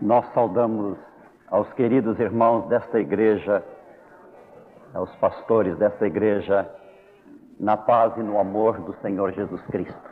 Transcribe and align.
Nós 0.00 0.24
saudamos 0.32 0.96
aos 1.48 1.70
queridos 1.74 2.18
irmãos 2.18 2.66
desta 2.68 2.98
igreja, 2.98 3.62
aos 4.94 5.14
pastores 5.16 5.76
desta 5.76 6.06
igreja, 6.06 6.68
na 7.58 7.76
paz 7.76 8.16
e 8.16 8.22
no 8.22 8.38
amor 8.38 8.80
do 8.80 8.94
Senhor 9.02 9.32
Jesus 9.32 9.60
Cristo. 9.66 10.10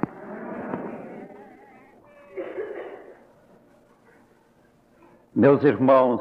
Meus 5.35 5.62
irmãos, 5.62 6.20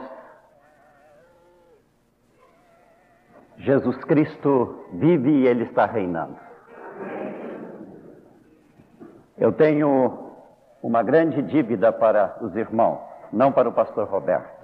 Jesus 3.57 3.97
Cristo 4.05 4.85
vive 4.93 5.29
e 5.29 5.47
Ele 5.47 5.63
está 5.63 5.85
reinando. 5.85 6.37
Eu 9.37 9.51
tenho 9.51 10.31
uma 10.81 11.03
grande 11.03 11.41
dívida 11.41 11.91
para 11.91 12.37
os 12.41 12.55
irmãos, 12.55 13.01
não 13.31 13.51
para 13.51 13.69
o 13.69 13.73
pastor 13.73 14.07
Roberto. 14.07 14.57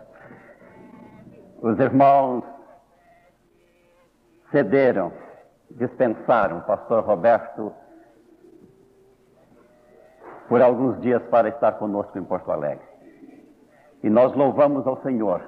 Os 1.61 1.79
irmãos 1.79 2.43
cederam, 4.51 5.11
dispensaram 5.71 6.59
o 6.59 6.63
pastor 6.63 7.03
Roberto 7.03 7.73
por 10.47 10.61
alguns 10.61 10.99
dias 11.01 11.21
para 11.23 11.49
estar 11.49 11.73
conosco 11.73 12.17
em 12.17 12.23
Porto 12.23 12.51
Alegre. 12.51 12.85
E 14.03 14.09
nós 14.09 14.33
louvamos 14.35 14.85
ao 14.85 15.01
Senhor, 15.01 15.41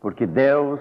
porque 0.00 0.26
Deus 0.26 0.80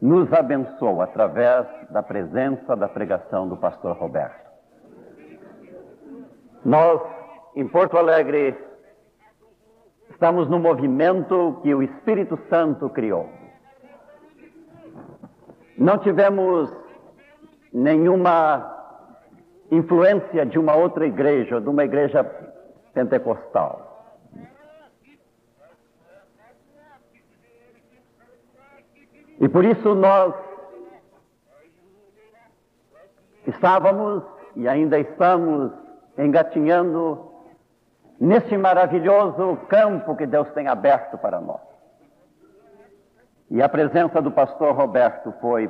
nos 0.00 0.32
abençoou 0.32 1.00
através 1.00 1.64
da 1.90 2.02
presença 2.02 2.74
da 2.74 2.88
pregação 2.88 3.48
do 3.48 3.56
pastor 3.56 3.96
Roberto. 3.96 4.50
Nós, 6.64 7.00
em 7.54 7.68
Porto 7.68 7.98
Alegre, 7.98 8.56
estamos 10.10 10.48
no 10.48 10.58
movimento 10.58 11.60
que 11.62 11.74
o 11.74 11.82
Espírito 11.82 12.38
Santo 12.48 12.88
criou. 12.88 13.28
Não 15.76 15.98
tivemos 15.98 16.70
nenhuma 17.72 18.70
influência 19.70 20.46
de 20.46 20.58
uma 20.58 20.74
outra 20.76 21.06
igreja, 21.06 21.60
de 21.60 21.68
uma 21.68 21.84
igreja 21.84 22.24
pentecostal. 22.94 23.90
E 29.40 29.48
por 29.48 29.64
isso 29.64 29.94
nós 29.94 30.34
estávamos 33.46 34.22
e 34.54 34.68
ainda 34.68 34.98
estamos 35.00 35.72
engatinhando 36.16 37.31
nesse 38.22 38.56
maravilhoso 38.56 39.56
campo 39.68 40.14
que 40.14 40.26
Deus 40.26 40.48
tem 40.52 40.68
aberto 40.68 41.18
para 41.18 41.40
nós. 41.40 41.60
E 43.50 43.60
a 43.60 43.68
presença 43.68 44.22
do 44.22 44.30
pastor 44.30 44.76
Roberto 44.76 45.34
foi 45.40 45.68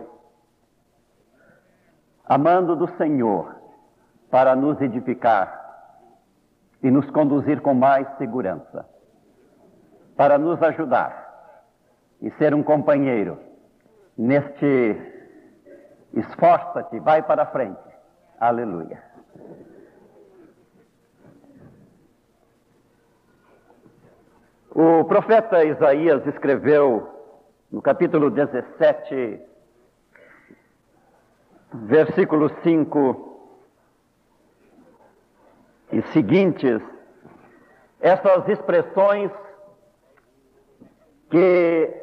amando 2.26 2.76
do 2.76 2.86
Senhor 2.98 3.56
para 4.30 4.54
nos 4.54 4.78
edificar 4.82 5.60
e 6.82 6.90
nos 6.90 7.08
conduzir 7.10 7.62
com 7.62 7.72
mais 7.72 8.06
segurança, 8.18 8.86
para 10.14 10.36
nos 10.36 10.62
ajudar 10.62 11.56
e 12.20 12.30
ser 12.32 12.52
um 12.52 12.62
companheiro 12.62 13.38
neste 14.16 15.00
esforça-te, 16.12 17.00
vai 17.00 17.22
para 17.22 17.46
frente. 17.46 17.80
Aleluia. 18.38 19.02
O 24.74 25.04
profeta 25.04 25.62
Isaías 25.62 26.26
escreveu 26.26 27.06
no 27.70 27.82
capítulo 27.82 28.30
17, 28.30 29.38
versículo 31.74 32.48
5 32.62 33.50
e 35.92 36.00
seguintes, 36.14 36.80
essas 38.00 38.48
expressões 38.48 39.30
que 41.28 41.94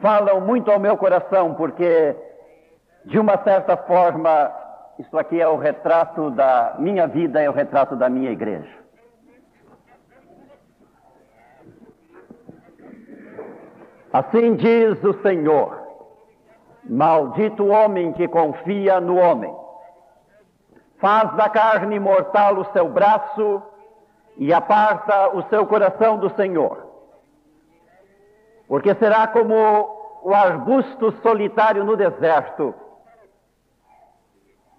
falam 0.00 0.40
muito 0.40 0.70
ao 0.70 0.80
meu 0.80 0.96
coração, 0.96 1.54
porque, 1.54 2.16
de 3.04 3.18
uma 3.18 3.36
certa 3.44 3.76
forma, 3.76 4.50
isso 4.98 5.18
aqui 5.18 5.38
é 5.38 5.46
o 5.46 5.58
retrato 5.58 6.30
da 6.30 6.76
minha 6.78 7.06
vida, 7.06 7.42
é 7.42 7.50
o 7.50 7.52
retrato 7.52 7.94
da 7.94 8.08
minha 8.08 8.30
igreja. 8.30 8.85
Assim 14.16 14.54
diz 14.54 15.04
o 15.04 15.20
Senhor: 15.20 15.78
Maldito 16.84 17.64
o 17.64 17.68
homem 17.68 18.14
que 18.14 18.26
confia 18.26 18.98
no 18.98 19.16
homem. 19.16 19.54
Faz 20.98 21.34
da 21.34 21.50
carne 21.50 22.00
mortal 22.00 22.56
o 22.56 22.64
seu 22.72 22.88
braço 22.88 23.62
e 24.38 24.54
aparta 24.54 25.36
o 25.36 25.42
seu 25.50 25.66
coração 25.66 26.16
do 26.16 26.30
Senhor. 26.30 26.86
Porque 28.66 28.94
será 28.94 29.26
como 29.26 29.54
o 30.22 30.32
arbusto 30.32 31.12
solitário 31.20 31.84
no 31.84 31.94
deserto, 31.94 32.74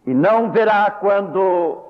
e 0.08 0.16
não 0.16 0.50
verá 0.50 0.90
quando 0.90 1.84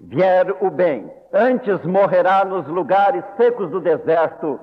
vier 0.00 0.50
o 0.60 0.68
bem. 0.68 1.08
Antes 1.32 1.80
morrerá 1.84 2.44
nos 2.44 2.66
lugares 2.66 3.24
secos 3.36 3.70
do 3.70 3.80
deserto 3.80 4.58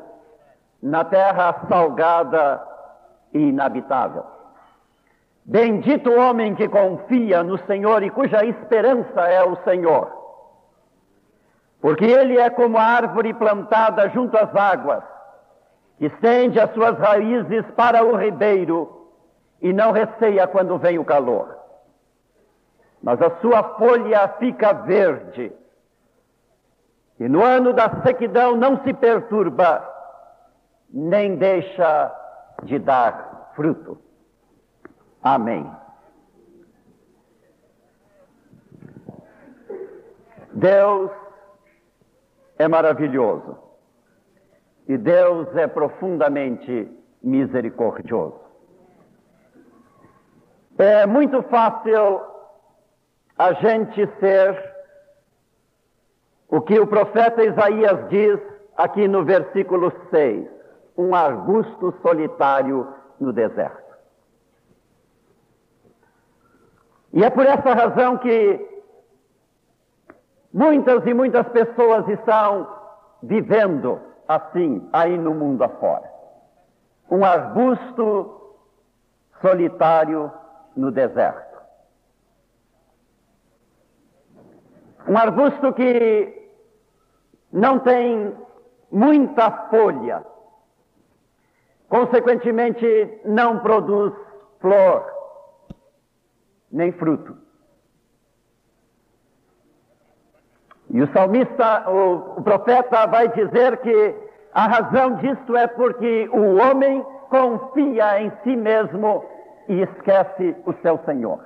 na 0.81 1.03
terra 1.03 1.65
salgada 1.69 2.61
e 3.33 3.39
inabitável. 3.39 4.23
Bendito 5.45 6.09
o 6.09 6.19
homem 6.19 6.55
que 6.55 6.67
confia 6.67 7.43
no 7.43 7.57
Senhor 7.65 8.03
e 8.03 8.09
cuja 8.09 8.45
esperança 8.45 9.21
é 9.27 9.43
o 9.43 9.55
Senhor. 9.63 10.11
Porque 11.79 12.05
ele 12.05 12.37
é 12.37 12.49
como 12.49 12.77
a 12.77 12.83
árvore 12.83 13.33
plantada 13.33 14.09
junto 14.09 14.37
às 14.37 14.55
águas, 14.55 15.03
estende 15.99 16.59
as 16.59 16.71
suas 16.73 16.97
raízes 16.97 17.65
para 17.75 18.03
o 18.03 18.15
ribeiro 18.15 19.09
e 19.61 19.73
não 19.73 19.91
receia 19.91 20.47
quando 20.47 20.77
vem 20.77 20.97
o 20.99 21.05
calor. 21.05 21.57
Mas 23.01 23.19
a 23.21 23.31
sua 23.41 23.63
folha 23.77 24.27
fica 24.39 24.73
verde, 24.73 25.51
e 27.19 27.27
no 27.27 27.43
ano 27.43 27.73
da 27.73 28.01
sequidão 28.03 28.55
não 28.55 28.83
se 28.83 28.93
perturba, 28.93 29.87
nem 30.94 31.35
deixa 31.35 32.12
de 32.63 32.78
dar 32.79 33.52
fruto. 33.56 33.97
Amém. 35.24 35.69
Deus 40.53 41.12
é 42.57 42.68
maravilhoso 42.68 43.57
e 44.88 44.97
Deus 44.97 45.56
é 45.56 45.68
profundamente 45.68 46.91
misericordioso. 47.23 48.41
É 50.78 51.06
muito 51.06 51.41
fácil 51.44 52.22
a 53.38 53.53
gente 53.53 54.08
ser 54.19 54.72
o 56.50 56.59
que 56.59 56.79
o 56.79 56.88
profeta 56.88 57.44
Isaías 57.44 58.09
diz 58.09 58.40
aqui 58.75 59.08
no 59.08 59.23
versículo 59.23 59.91
6 60.09 60.60
um 60.97 61.16
arbusto 61.16 61.94
solitário 62.02 62.88
no 63.19 63.31
deserto. 63.31 63.81
E 67.13 67.24
é 67.24 67.29
por 67.29 67.46
essa 67.46 67.74
razão 67.74 68.18
que 68.18 68.84
muitas 70.53 71.06
e 71.06 71.13
muitas 71.13 71.47
pessoas 71.50 72.07
estão 72.07 72.68
vivendo 73.22 74.00
assim 74.28 74.88
aí 74.93 75.17
no 75.17 75.34
mundo 75.34 75.64
afora. 75.64 76.09
Um 77.09 77.26
arbusto 77.26 78.55
solitário 79.41 80.32
no 80.76 80.91
deserto. 80.91 81.52
Um 85.08 85.17
arbusto 85.17 85.73
que 85.73 86.49
não 87.52 87.79
tem 87.79 88.34
muita 88.91 89.52
folha, 89.70 90.23
consequentemente 91.91 93.20
não 93.26 93.59
produz 93.59 94.14
flor 94.61 95.05
nem 96.72 96.93
fruto. 96.93 97.38
E 100.90 101.02
o 101.02 101.11
salmista, 101.11 101.90
o, 101.90 102.38
o, 102.38 102.43
profeta, 102.43 103.05
vai 103.08 103.28
dizer 103.34 103.78
que 103.82 104.16
a 104.53 104.67
razão 104.67 105.17
disto 105.17 105.55
é 105.58 105.67
porque 105.67 106.29
o 106.32 106.55
homem 106.55 107.05
confia 107.29 108.22
em 108.22 108.32
si 108.44 108.55
mesmo 108.55 109.26
e 109.67 109.82
esquece 109.82 110.55
o 110.66 110.73
seu 110.82 110.97
Senhor. 111.03 111.46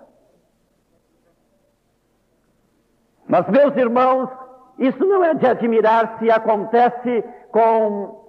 Mas, 3.28 3.48
meus 3.48 3.76
irmãos, 3.76 4.30
Isso 4.78 5.06
não 5.06 5.24
é 5.24 5.34
de 5.34 5.48
admirar 5.48 6.20
se 6.20 6.30
acontece 6.30 7.24
com 7.52 8.25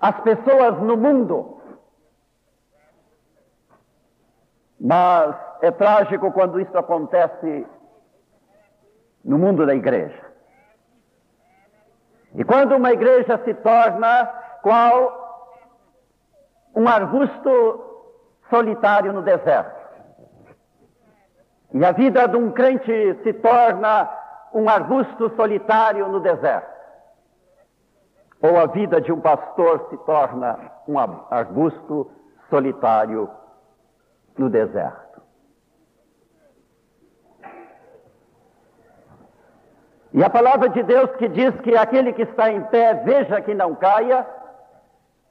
as 0.00 0.20
pessoas 0.20 0.78
no 0.80 0.96
mundo. 0.96 1.60
Mas 4.78 5.34
é 5.62 5.70
trágico 5.70 6.30
quando 6.32 6.60
isso 6.60 6.76
acontece 6.76 7.66
no 9.24 9.38
mundo 9.38 9.66
da 9.66 9.74
igreja. 9.74 10.24
E 12.34 12.44
quando 12.44 12.76
uma 12.76 12.92
igreja 12.92 13.40
se 13.44 13.54
torna 13.54 14.26
qual 14.62 15.26
um 16.74 16.86
arbusto 16.86 17.84
solitário 18.50 19.12
no 19.12 19.22
deserto. 19.22 19.74
E 21.72 21.84
a 21.84 21.92
vida 21.92 22.28
de 22.28 22.36
um 22.36 22.52
crente 22.52 23.18
se 23.22 23.32
torna 23.32 24.08
um 24.52 24.68
arbusto 24.68 25.34
solitário 25.34 26.06
no 26.08 26.20
deserto. 26.20 26.75
Ou 28.42 28.58
a 28.58 28.66
vida 28.66 29.00
de 29.00 29.12
um 29.12 29.20
pastor 29.20 29.86
se 29.88 29.96
torna 29.98 30.58
um 30.86 30.98
arbusto 30.98 32.10
solitário 32.50 33.30
no 34.36 34.50
deserto. 34.50 35.22
E 40.12 40.24
a 40.24 40.30
palavra 40.30 40.68
de 40.68 40.82
Deus 40.82 41.10
que 41.16 41.28
diz 41.28 41.54
que 41.60 41.76
aquele 41.76 42.12
que 42.12 42.22
está 42.22 42.50
em 42.50 42.62
pé, 42.64 42.94
veja 42.94 43.40
que 43.42 43.54
não 43.54 43.74
caia, 43.74 44.26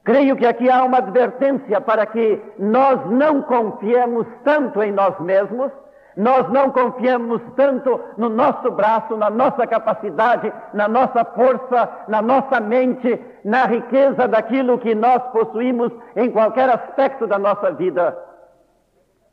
creio 0.04 0.36
que 0.36 0.46
aqui 0.46 0.70
há 0.70 0.84
uma 0.84 0.98
advertência 0.98 1.80
para 1.80 2.06
que 2.06 2.40
nós 2.58 3.04
não 3.10 3.42
confiemos 3.42 4.26
tanto 4.44 4.80
em 4.82 4.92
nós 4.92 5.18
mesmos, 5.18 5.72
nós 6.16 6.48
não 6.50 6.70
confiamos 6.70 7.42
tanto 7.56 8.00
no 8.16 8.30
nosso 8.30 8.70
braço, 8.70 9.16
na 9.16 9.28
nossa 9.28 9.66
capacidade, 9.66 10.50
na 10.72 10.88
nossa 10.88 11.22
força, 11.24 11.90
na 12.08 12.22
nossa 12.22 12.58
mente, 12.58 13.20
na 13.44 13.66
riqueza 13.66 14.26
daquilo 14.26 14.78
que 14.78 14.94
nós 14.94 15.22
possuímos 15.24 15.92
em 16.16 16.30
qualquer 16.30 16.70
aspecto 16.70 17.26
da 17.26 17.38
nossa 17.38 17.70
vida, 17.72 18.16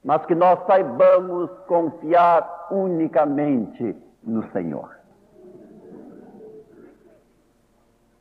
mas 0.04 0.26
que 0.26 0.36
nós 0.36 0.60
saibamos 0.68 1.50
confiar 1.68 2.68
unicamente 2.70 3.96
no 4.22 4.44
Senhor. 4.52 4.90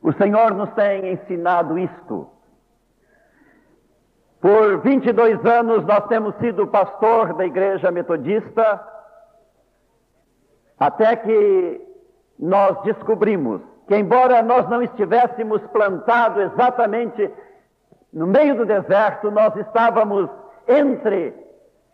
O 0.01 0.13
Senhor 0.13 0.53
nos 0.53 0.69
tem 0.71 1.11
ensinado 1.13 1.77
isto 1.77 2.29
por 4.43 4.79
22 4.79 5.45
anos 5.45 5.85
nós 5.85 6.05
temos 6.07 6.35
sido 6.35 6.67
pastor 6.67 7.33
da 7.33 7.45
igreja 7.45 7.89
metodista, 7.89 8.85
até 10.77 11.15
que 11.15 11.81
nós 12.37 12.77
descobrimos 12.81 13.61
que, 13.87 13.95
embora 13.95 14.41
nós 14.41 14.67
não 14.69 14.81
estivéssemos 14.81 15.61
plantados 15.67 16.51
exatamente 16.51 17.31
no 18.11 18.27
meio 18.27 18.57
do 18.57 18.65
deserto, 18.65 19.31
nós 19.31 19.55
estávamos 19.55 20.29
entre 20.67 21.33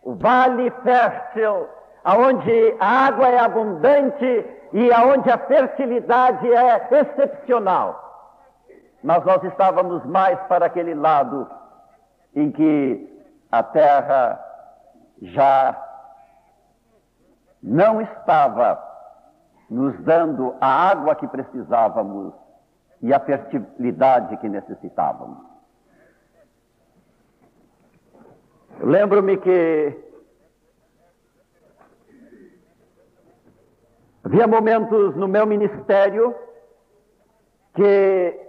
o 0.02 0.16
vale 0.16 0.72
fértil, 0.82 1.68
aonde 2.02 2.74
a 2.80 3.06
água 3.06 3.28
é 3.28 3.38
abundante 3.38 4.46
e 4.72 4.92
aonde 4.92 5.30
a 5.30 5.38
fertilidade 5.38 6.52
é 6.52 6.88
excepcional. 7.00 8.08
Mas 9.04 9.24
nós 9.24 9.40
estávamos 9.44 10.04
mais 10.04 10.36
para 10.48 10.66
aquele 10.66 10.96
lado 10.96 11.59
em 12.34 12.50
que 12.50 13.24
a 13.50 13.62
terra 13.62 14.44
já 15.20 15.86
não 17.62 18.00
estava 18.00 18.82
nos 19.68 19.98
dando 20.00 20.56
a 20.60 20.90
água 20.90 21.14
que 21.14 21.28
precisávamos 21.28 22.32
e 23.02 23.12
a 23.12 23.20
fertilidade 23.20 24.36
que 24.38 24.48
necessitávamos. 24.48 25.38
Lembro-me 28.80 29.36
que 29.36 30.10
havia 34.24 34.46
momentos 34.46 35.14
no 35.16 35.28
meu 35.28 35.46
ministério 35.46 36.34
que 37.74 38.40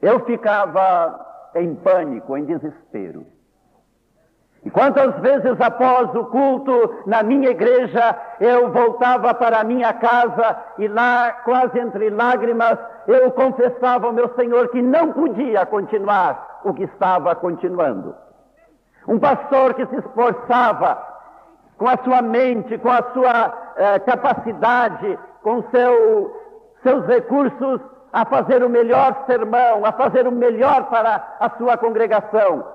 eu 0.00 0.24
ficava 0.26 1.31
em 1.54 1.74
pânico, 1.74 2.36
em 2.36 2.44
desespero. 2.44 3.26
E 4.64 4.70
quantas 4.70 5.18
vezes 5.20 5.60
após 5.60 6.14
o 6.14 6.24
culto 6.26 7.02
na 7.04 7.22
minha 7.22 7.50
igreja, 7.50 8.16
eu 8.38 8.70
voltava 8.70 9.34
para 9.34 9.60
a 9.60 9.64
minha 9.64 9.92
casa 9.92 10.56
e 10.78 10.86
lá, 10.86 11.32
quase 11.44 11.80
entre 11.80 12.10
lágrimas, 12.10 12.78
eu 13.08 13.32
confessava 13.32 14.06
ao 14.06 14.12
meu 14.12 14.32
Senhor 14.36 14.68
que 14.68 14.80
não 14.80 15.12
podia 15.12 15.66
continuar 15.66 16.60
o 16.64 16.72
que 16.72 16.84
estava 16.84 17.34
continuando. 17.34 18.14
Um 19.08 19.18
pastor 19.18 19.74
que 19.74 19.84
se 19.86 19.96
esforçava 19.96 21.12
com 21.76 21.88
a 21.88 21.96
sua 22.04 22.22
mente, 22.22 22.78
com 22.78 22.90
a 22.90 23.02
sua 23.12 23.72
eh, 23.76 23.98
capacidade, 24.00 25.18
com 25.42 25.64
seu, 25.70 26.40
seus 26.84 27.04
recursos, 27.06 27.80
a 28.12 28.26
fazer 28.26 28.62
o 28.62 28.68
melhor 28.68 29.24
sermão, 29.26 29.86
a 29.86 29.92
fazer 29.92 30.26
o 30.26 30.32
melhor 30.32 30.90
para 30.90 31.36
a 31.40 31.50
sua 31.56 31.78
congregação. 31.78 32.70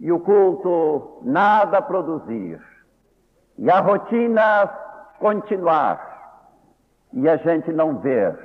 E 0.00 0.10
o 0.10 0.18
culto 0.18 1.20
nada 1.22 1.80
produzir. 1.80 2.60
E 3.56 3.70
a 3.70 3.80
rotina 3.80 4.66
continuar. 5.18 6.08
E 7.12 7.28
a 7.28 7.36
gente 7.36 7.72
não 7.72 7.98
ver 7.98 8.36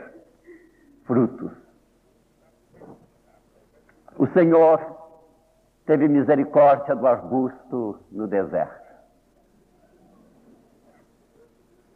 frutos. 1.06 1.52
O 4.18 4.28
Senhor 4.28 4.80
teve 5.86 6.08
misericórdia 6.08 6.96
do 6.96 7.08
arbusto 7.08 8.00
no 8.12 8.28
deserto. 8.28 8.86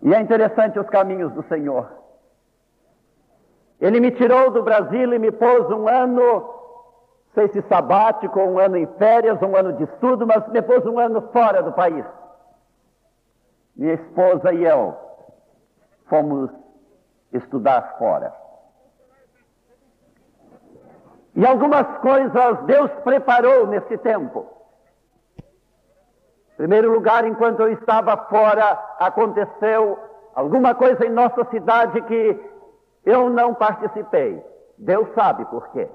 E 0.02 0.14
é 0.14 0.22
interessante 0.22 0.80
os 0.80 0.90
caminhos 0.90 1.34
do 1.34 1.44
Senhor. 1.44 1.99
Ele 3.80 4.00
me 4.00 4.12
tirou 4.12 4.52
do 4.52 4.62
Brasil 4.62 5.14
e 5.14 5.20
me 5.20 5.32
pôs 5.32 5.70
um 5.72 5.88
ano, 5.88 6.54
sei 7.34 7.48
se 7.50 7.62
sabático, 7.64 8.40
um 8.40 8.60
ano 8.60 8.76
em 8.76 8.86
férias, 8.98 9.42
um 9.42 9.56
ano 9.56 9.74
de 9.74 9.84
estudo, 9.84 10.28
mas 10.28 10.46
me 10.50 10.62
pôs 10.62 10.86
um 10.86 11.00
ano 11.00 11.22
fora 11.32 11.64
do 11.64 11.72
país. 11.72 12.06
Minha 13.76 13.94
esposa 13.94 14.52
e 14.54 14.66
eu 14.66 14.98
fomos 16.08 16.50
estudar 17.32 17.96
fora. 17.98 18.34
E 21.36 21.46
algumas 21.46 21.88
coisas 22.00 22.64
Deus 22.66 22.92
preparou 23.04 23.68
nesse 23.68 23.98
tempo. 24.00 24.46
Em 25.38 26.58
primeiro 26.58 26.92
lugar, 26.92 27.26
enquanto 27.26 27.62
eu 27.62 27.72
estava 27.72 28.18
fora, 28.26 28.78
aconteceu 29.00 29.98
alguma 30.36 30.76
coisa 30.76 31.06
em 31.06 31.10
nossa 31.10 31.46
cidade 31.46 32.02
que 32.02 32.59
eu 33.06 33.30
não 33.30 33.54
participei. 33.54 34.44
Deus 34.78 35.08
sabe 35.14 35.46
por 35.46 35.68
quê. 35.70 35.88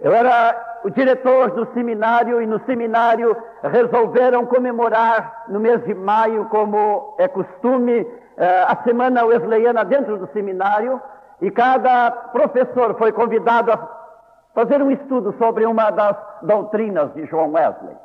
Eu 0.00 0.12
era 0.12 0.80
o 0.82 0.90
diretor 0.90 1.50
do 1.50 1.72
seminário 1.74 2.40
e 2.40 2.46
no 2.46 2.58
seminário 2.64 3.36
resolveram 3.62 4.46
comemorar 4.46 5.44
no 5.48 5.60
mês 5.60 5.84
de 5.84 5.94
maio, 5.94 6.46
como 6.46 7.14
é 7.18 7.28
costume, 7.28 8.06
eh, 8.36 8.64
a 8.66 8.82
semana 8.82 9.24
wesleyana 9.24 9.84
dentro 9.84 10.16
do 10.16 10.26
seminário 10.32 11.00
e 11.42 11.50
cada 11.50 12.10
professor 12.10 12.96
foi 12.96 13.12
convidado 13.12 13.72
a 13.72 13.88
fazer 14.54 14.82
um 14.82 14.90
estudo 14.90 15.34
sobre 15.38 15.66
uma 15.66 15.90
das 15.90 16.16
doutrinas 16.42 17.12
de 17.12 17.26
João 17.26 17.52
Wesley. 17.52 17.96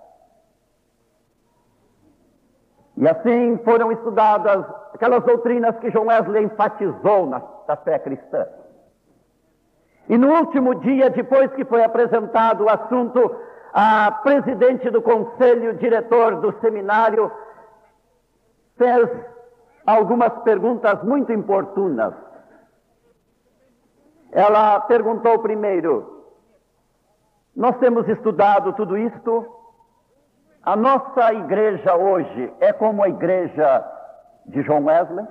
E 2.97 3.07
assim 3.07 3.57
foram 3.63 3.91
estudadas 3.91 4.65
aquelas 4.93 5.23
doutrinas 5.23 5.77
que 5.79 5.91
João 5.91 6.07
Wesley 6.07 6.45
enfatizou 6.45 7.27
na, 7.27 7.41
na 7.67 7.75
fé 7.75 7.99
cristã. 7.99 8.47
E 10.07 10.17
no 10.17 10.31
último 10.31 10.75
dia, 10.75 11.09
depois 11.09 11.51
que 11.53 11.65
foi 11.65 11.83
apresentado 11.83 12.63
o 12.63 12.69
assunto, 12.69 13.35
a 13.73 14.11
presidente 14.11 14.89
do 14.89 15.01
conselho, 15.01 15.75
diretor 15.75 16.39
do 16.39 16.57
seminário, 16.61 17.31
fez 18.77 19.09
algumas 19.85 20.31
perguntas 20.43 21.03
muito 21.03 21.33
importunas. 21.33 22.13
Ela 24.31 24.79
perguntou 24.81 25.39
primeiro: 25.39 26.23
Nós 27.55 27.77
temos 27.77 28.07
estudado 28.07 28.73
tudo 28.73 28.97
isto 28.97 29.45
a 30.65 30.75
nossa 30.75 31.33
igreja 31.33 31.95
hoje 31.95 32.53
é 32.59 32.73
como 32.73 33.03
a 33.03 33.09
igreja 33.09 33.85
de 34.47 34.63
John 34.63 34.83
Wesley? 34.85 35.25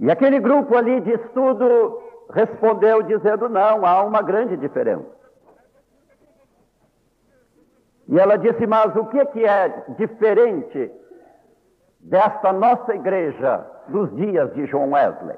E 0.00 0.10
aquele 0.10 0.38
grupo 0.40 0.76
ali 0.76 1.00
de 1.00 1.12
estudo 1.12 2.00
respondeu 2.30 3.02
dizendo: 3.02 3.48
não, 3.48 3.84
há 3.84 4.02
uma 4.02 4.22
grande 4.22 4.56
diferença. 4.56 5.10
E 8.08 8.18
ela 8.18 8.36
disse: 8.36 8.66
mas 8.66 8.94
o 8.96 9.06
que, 9.06 9.24
que 9.26 9.44
é 9.44 9.68
diferente 9.98 10.92
desta 12.00 12.52
nossa 12.52 12.94
igreja 12.94 13.66
dos 13.88 14.14
dias 14.16 14.52
de 14.54 14.66
João 14.66 14.90
Wesley. 14.90 15.36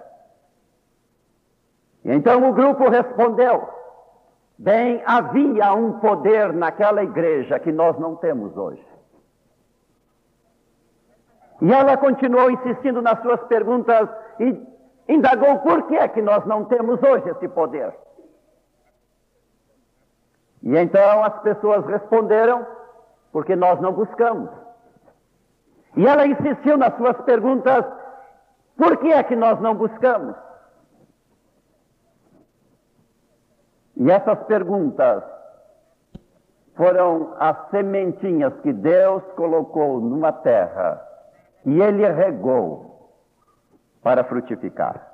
E 2.04 2.12
então 2.12 2.48
o 2.48 2.52
grupo 2.52 2.88
respondeu: 2.88 3.68
bem, 4.58 5.02
havia 5.06 5.72
um 5.74 5.98
poder 6.00 6.52
naquela 6.52 7.02
igreja 7.02 7.58
que 7.58 7.72
nós 7.72 7.98
não 7.98 8.16
temos 8.16 8.56
hoje. 8.56 8.84
E 11.60 11.72
ela 11.72 11.96
continuou 11.96 12.50
insistindo 12.50 13.00
nas 13.00 13.20
suas 13.22 13.40
perguntas 13.44 14.08
e 14.40 14.66
indagou 15.08 15.58
por 15.60 15.86
que 15.86 15.96
é 15.96 16.08
que 16.08 16.20
nós 16.20 16.44
não 16.44 16.64
temos 16.64 17.02
hoje 17.02 17.28
esse 17.30 17.48
poder. 17.48 17.94
E 20.62 20.76
então 20.76 21.22
as 21.22 21.38
pessoas 21.40 21.86
responderam: 21.86 22.66
porque 23.32 23.54
nós 23.54 23.80
não 23.80 23.92
buscamos. 23.92 24.50
E 25.96 26.06
ela 26.06 26.26
insistiu 26.26 26.76
nas 26.76 26.96
suas 26.96 27.16
perguntas: 27.22 27.84
por 28.76 28.96
que 28.98 29.12
é 29.12 29.22
que 29.22 29.36
nós 29.36 29.60
não 29.60 29.74
buscamos? 29.74 30.36
E 33.96 34.10
essas 34.10 34.38
perguntas 34.44 35.22
foram 36.74 37.34
as 37.38 37.70
sementinhas 37.70 38.52
que 38.60 38.72
Deus 38.72 39.22
colocou 39.36 40.00
numa 40.00 40.32
terra 40.32 41.00
e 41.64 41.80
Ele 41.80 42.06
regou 42.10 43.12
para 44.02 44.24
frutificar. 44.24 45.12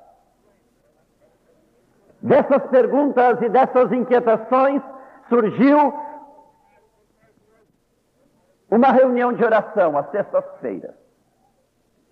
Dessas 2.21 2.63
perguntas 2.67 3.41
e 3.41 3.49
dessas 3.49 3.91
inquietações 3.91 4.81
surgiu 5.29 5.93
uma 8.69 8.91
reunião 8.91 9.33
de 9.33 9.43
oração 9.43 9.97
às 9.97 10.09
sextas-feiras, 10.11 10.95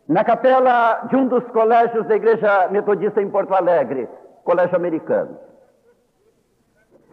na 0.07 0.23
capela 0.23 1.05
de 1.09 1.15
um 1.15 1.27
dos 1.27 1.43
colégios 1.51 2.05
da 2.07 2.15
Igreja 2.15 2.67
Metodista 2.69 3.21
em 3.21 3.29
Porto 3.29 3.53
Alegre, 3.53 4.09
Colégio 4.43 4.75
Americano. 4.75 5.48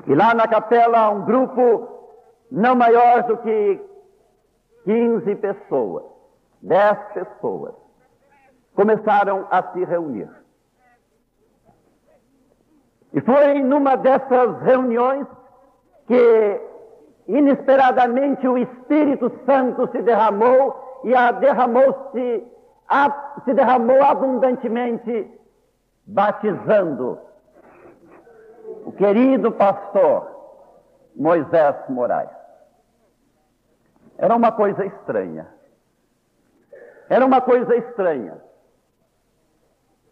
E 0.07 0.15
lá 0.15 0.35
na 0.35 0.47
capela, 0.47 1.11
um 1.11 1.25
grupo 1.25 1.89
não 2.51 2.75
maior 2.77 3.25
do 3.25 3.37
que 3.39 3.81
15 4.85 5.35
pessoas, 5.37 6.05
10 6.63 6.99
pessoas, 7.13 7.75
começaram 8.75 9.47
a 9.51 9.63
se 9.73 9.85
reunir. 9.85 10.31
E 13.13 13.21
foi 13.21 13.63
numa 13.63 13.97
dessas 13.97 14.61
reuniões 14.63 15.27
que 16.07 16.61
inesperadamente 17.27 18.47
o 18.47 18.57
Espírito 18.57 19.33
Santo 19.45 19.91
se 19.91 20.03
derramou 20.03 21.01
e 21.03 21.15
a 21.15 21.33
derramou-se 21.33 22.47
se 23.45 23.53
derramou 23.53 24.01
abundantemente, 24.05 25.29
batizando 26.07 27.19
o 28.85 28.93
querido 28.93 29.53
pastor 29.53 30.31
Moisés 31.15 31.77
Moraes. 31.89 32.31
Era 34.19 34.35
uma 34.35 34.53
coisa 34.53 34.85
estranha. 34.85 35.47
Era 37.09 37.25
uma 37.25 37.41
coisa 37.41 37.77
estranha. 37.77 38.39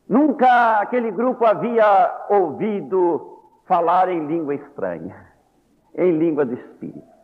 Nunca 0.08 0.80
aquele 0.80 1.10
grupo 1.10 1.44
havia 1.44 2.26
ouvido 2.28 3.42
falar 3.66 4.08
em 4.08 4.26
língua 4.26 4.54
estranha, 4.54 5.16
em 5.94 6.18
língua 6.18 6.44
do 6.44 6.54
Espírito. 6.54 7.14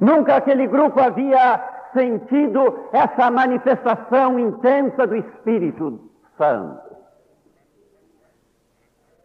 Nunca 0.00 0.36
aquele 0.36 0.66
grupo 0.66 1.00
havia 1.00 1.60
sentido 1.92 2.88
essa 2.92 3.30
manifestação 3.30 4.38
intensa 4.38 5.06
do 5.06 5.16
Espírito 5.16 6.10
Santo. 6.38 6.91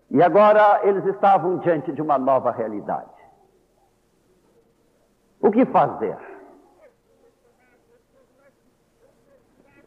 E 0.10 0.24
agora 0.24 0.82
eles 0.84 1.06
estavam 1.06 1.58
diante 1.60 1.92
de 1.92 2.02
uma 2.02 2.18
nova 2.18 2.52
realidade. 2.52 3.10
O 5.42 5.52
que 5.52 5.66
fazer? 5.66 6.18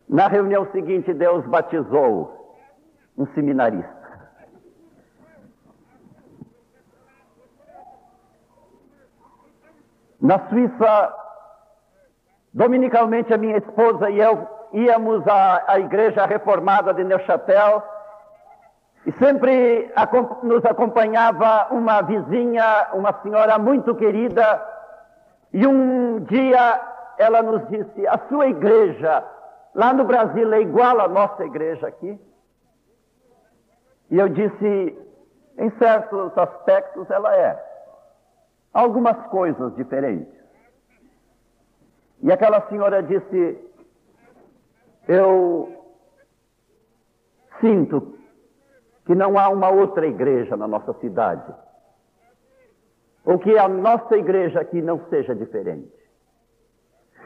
Na 0.09 0.27
reunião 0.27 0.71
seguinte, 0.73 1.15
Deus 1.15 1.47
batizou 1.47 2.59
um 3.17 3.27
seminarista. 3.29 4.01
Na 10.21 10.49
Suíça, 10.49 11.17
dominicalmente, 12.53 13.33
a 13.33 13.39
minha 13.39 13.57
esposa 13.57 14.11
e 14.11 14.19
eu 14.19 14.47
íamos 14.73 15.27
à, 15.27 15.65
à 15.67 15.81
igreja 15.81 16.27
reformada 16.27 16.93
de 16.93 17.05
Neuchâtel 17.05 17.83
e 19.07 19.13
sempre 19.13 19.91
nos 20.43 20.65
acompanhava 20.65 21.69
uma 21.71 22.03
vizinha, 22.03 22.89
uma 22.93 23.13
senhora 23.23 23.59
muito 23.59 23.95
querida, 23.95 24.63
e 25.53 25.67
um 25.67 26.21
dia 26.21 26.81
ela 27.19 27.43
nos 27.43 27.67
disse: 27.69 28.07
a 28.07 28.19
sua 28.29 28.49
igreja 28.49 29.25
lá 29.75 29.93
no 29.93 30.05
Brasil 30.05 30.53
é 30.53 30.61
igual 30.61 31.01
à 31.01 31.09
nossa 31.09 31.45
igreja 31.45 31.89
aqui? 31.89 32.21
E 34.11 34.19
eu 34.19 34.29
disse: 34.29 34.99
em 35.59 35.71
certos 35.79 36.37
aspectos 36.37 37.11
ela 37.11 37.35
é. 37.35 37.71
Algumas 38.73 39.17
coisas 39.29 39.75
diferentes. 39.77 40.41
E 42.23 42.31
aquela 42.31 42.69
senhora 42.69 43.03
disse: 43.03 43.59
eu 45.09 45.75
sinto 47.61 48.20
que 49.11 49.15
não 49.17 49.37
há 49.37 49.49
uma 49.49 49.69
outra 49.69 50.07
igreja 50.07 50.57
na 50.57 50.69
nossa 50.69 50.93
cidade. 51.01 51.53
Ou 53.25 53.41
que 53.41 53.59
a 53.59 53.67
nossa 53.67 54.17
igreja 54.17 54.61
aqui 54.61 54.81
não 54.81 55.01
seja 55.11 55.35
diferente. 55.35 55.93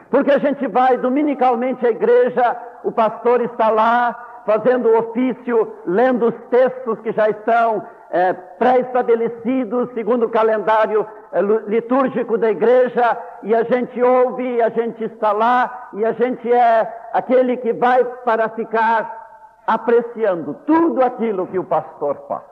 Porque 0.09 0.31
a 0.31 0.39
gente 0.39 0.67
vai 0.67 0.97
dominicalmente 0.97 1.85
à 1.85 1.91
igreja, 1.91 2.59
o 2.83 2.91
pastor 2.91 3.39
está 3.41 3.69
lá 3.69 4.41
fazendo 4.47 4.89
o 4.89 4.97
ofício, 4.97 5.75
lendo 5.85 6.29
os 6.29 6.35
textos 6.49 6.99
que 7.01 7.11
já 7.11 7.29
estão 7.29 7.87
é, 8.09 8.33
pré-estabelecidos 8.33 9.93
segundo 9.93 10.25
o 10.25 10.29
calendário 10.29 11.05
é, 11.31 11.39
litúrgico 11.69 12.35
da 12.35 12.49
igreja, 12.49 13.15
e 13.43 13.53
a 13.53 13.61
gente 13.61 14.01
ouve, 14.01 14.59
a 14.59 14.69
gente 14.69 15.03
está 15.03 15.31
lá, 15.31 15.89
e 15.93 16.03
a 16.03 16.13
gente 16.13 16.51
é 16.51 17.09
aquele 17.13 17.57
que 17.57 17.73
vai 17.73 18.03
para 18.03 18.49
ficar 18.49 19.24
apreciando 19.65 20.53
tudo 20.65 21.03
aquilo 21.03 21.47
que 21.47 21.59
o 21.59 21.63
pastor 21.63 22.25
faz. 22.27 22.43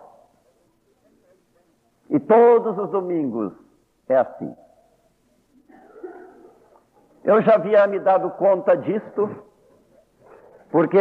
E 2.10 2.20
todos 2.20 2.77
os 2.77 2.89
domingos 2.89 3.53
é 4.08 4.17
assim. 4.17 4.55
Eu 7.24 7.41
já 7.41 7.55
havia 7.55 7.88
me 7.88 8.00
dado 8.00 8.29
conta 8.32 8.75
disto, 8.75 9.29
porque 10.70 11.00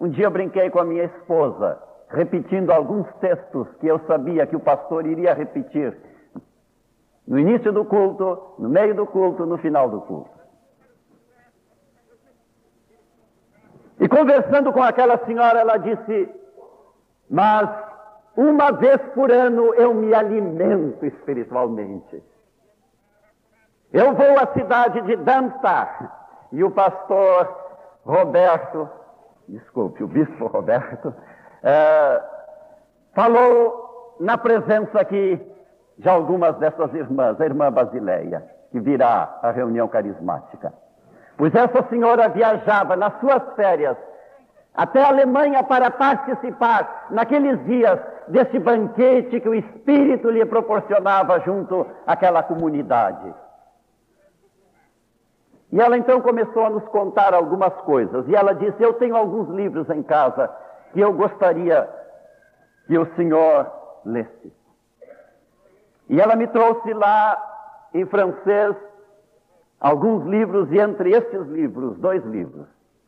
um 0.00 0.08
dia 0.08 0.28
brinquei 0.28 0.70
com 0.70 0.80
a 0.80 0.84
minha 0.84 1.04
esposa, 1.04 1.80
repetindo 2.08 2.70
alguns 2.70 3.06
textos 3.20 3.68
que 3.78 3.86
eu 3.86 4.00
sabia 4.06 4.46
que 4.46 4.56
o 4.56 4.60
pastor 4.60 5.06
iria 5.06 5.34
repetir 5.34 5.96
no 7.26 7.38
início 7.38 7.72
do 7.72 7.84
culto, 7.84 8.54
no 8.58 8.68
meio 8.68 8.94
do 8.94 9.06
culto, 9.06 9.46
no 9.46 9.56
final 9.58 9.88
do 9.88 10.00
culto. 10.00 10.39
E 14.00 14.08
conversando 14.08 14.72
com 14.72 14.82
aquela 14.82 15.18
senhora, 15.26 15.60
ela 15.60 15.76
disse: 15.76 16.28
Mas 17.28 17.68
uma 18.34 18.72
vez 18.72 18.98
por 19.14 19.30
ano 19.30 19.74
eu 19.74 19.92
me 19.92 20.14
alimento 20.14 21.04
espiritualmente. 21.04 22.22
Eu 23.92 24.14
vou 24.14 24.38
à 24.38 24.46
cidade 24.54 25.02
de 25.02 25.16
Darmstadt 25.16 26.08
e 26.52 26.64
o 26.64 26.70
pastor 26.70 27.56
Roberto, 28.04 28.88
desculpe, 29.48 30.02
o 30.02 30.08
bispo 30.08 30.46
Roberto, 30.46 31.14
é, 31.62 32.22
falou 33.14 34.16
na 34.20 34.38
presença 34.38 35.00
aqui 35.00 35.40
de 35.98 36.08
algumas 36.08 36.56
dessas 36.56 36.94
irmãs, 36.94 37.38
a 37.40 37.44
irmã 37.44 37.70
Basileia, 37.70 38.48
que 38.70 38.80
virá 38.80 39.38
à 39.42 39.50
reunião 39.50 39.86
carismática. 39.88 40.72
Pois 41.40 41.54
essa 41.54 41.82
senhora 41.88 42.28
viajava 42.28 42.94
nas 42.96 43.18
suas 43.18 43.42
férias 43.56 43.96
até 44.74 45.02
a 45.02 45.08
Alemanha 45.08 45.62
para 45.64 45.90
participar 45.90 47.06
naqueles 47.08 47.64
dias 47.64 47.98
desse 48.28 48.58
banquete 48.58 49.40
que 49.40 49.48
o 49.48 49.54
Espírito 49.54 50.28
lhe 50.28 50.44
proporcionava 50.44 51.40
junto 51.40 51.86
àquela 52.06 52.42
comunidade. 52.42 53.34
E 55.72 55.80
ela 55.80 55.96
então 55.96 56.20
começou 56.20 56.66
a 56.66 56.70
nos 56.70 56.86
contar 56.88 57.32
algumas 57.32 57.72
coisas. 57.84 58.28
E 58.28 58.36
ela 58.36 58.52
disse: 58.54 58.82
Eu 58.82 58.92
tenho 58.92 59.16
alguns 59.16 59.48
livros 59.48 59.88
em 59.88 60.02
casa 60.02 60.54
que 60.92 61.00
eu 61.00 61.14
gostaria 61.14 61.88
que 62.86 62.98
o 62.98 63.06
senhor 63.16 63.66
lesse. 64.04 64.52
E 66.06 66.20
ela 66.20 66.36
me 66.36 66.46
trouxe 66.48 66.92
lá 66.92 67.42
em 67.94 68.04
francês 68.04 68.76
alguns 69.80 70.26
livros, 70.26 70.70
e 70.70 70.78
entre 70.78 71.12
estes 71.12 71.46
livros, 71.48 71.96
dois 71.98 72.24
livros, 72.26 72.66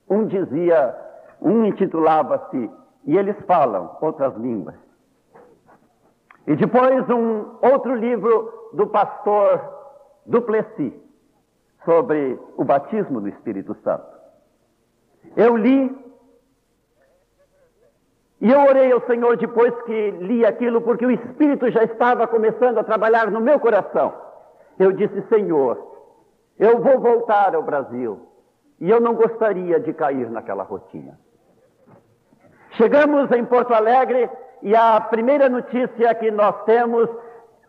Um 0.09 0.27
dizia, 0.27 0.97
um 1.41 1.65
intitulava-se 1.65 2.71
E 3.05 3.17
Eles 3.17 3.37
Falam 3.47 3.97
Outras 4.01 4.35
Línguas. 4.37 4.77
E 6.47 6.57
depois 6.57 7.09
um 7.09 7.57
outro 7.63 7.95
livro 7.95 8.71
do 8.73 8.87
pastor 8.89 9.61
Duplessis 10.27 10.93
sobre 11.85 12.39
o 12.57 12.65
batismo 12.65 13.21
do 13.21 13.29
Espírito 13.29 13.77
Santo. 13.83 14.07
Eu 15.37 15.57
li 15.57 15.97
e 18.41 18.51
eu 18.51 18.61
orei 18.61 18.91
ao 18.91 19.01
Senhor 19.07 19.37
depois 19.37 19.73
que 19.83 20.11
li 20.11 20.45
aquilo, 20.45 20.81
porque 20.81 21.07
o 21.07 21.11
Espírito 21.13 21.71
já 21.71 21.85
estava 21.85 22.27
começando 22.27 22.79
a 22.79 22.83
trabalhar 22.83 23.31
no 23.31 23.41
meu 23.41 23.61
coração. 23.61 24.13
Eu 24.81 24.91
disse, 24.91 25.23
Senhor, 25.29 25.79
eu 26.59 26.81
vou 26.81 27.01
voltar 27.01 27.55
ao 27.55 27.63
Brasil 27.63 28.29
e 28.81 28.91
eu 28.91 29.01
não 29.01 29.15
gostaria 29.15 29.79
de 29.81 29.93
cair 29.93 30.31
naquela 30.31 30.63
rotina. 30.63 31.19
Chegamos 32.73 33.31
em 33.33 33.45
Porto 33.45 33.75
Alegre 33.75 34.29
e 34.63 34.75
a 34.75 35.01
primeira 35.01 35.49
notícia 35.49 36.15
que 36.15 36.31
nós 36.31 36.65
temos 36.65 37.09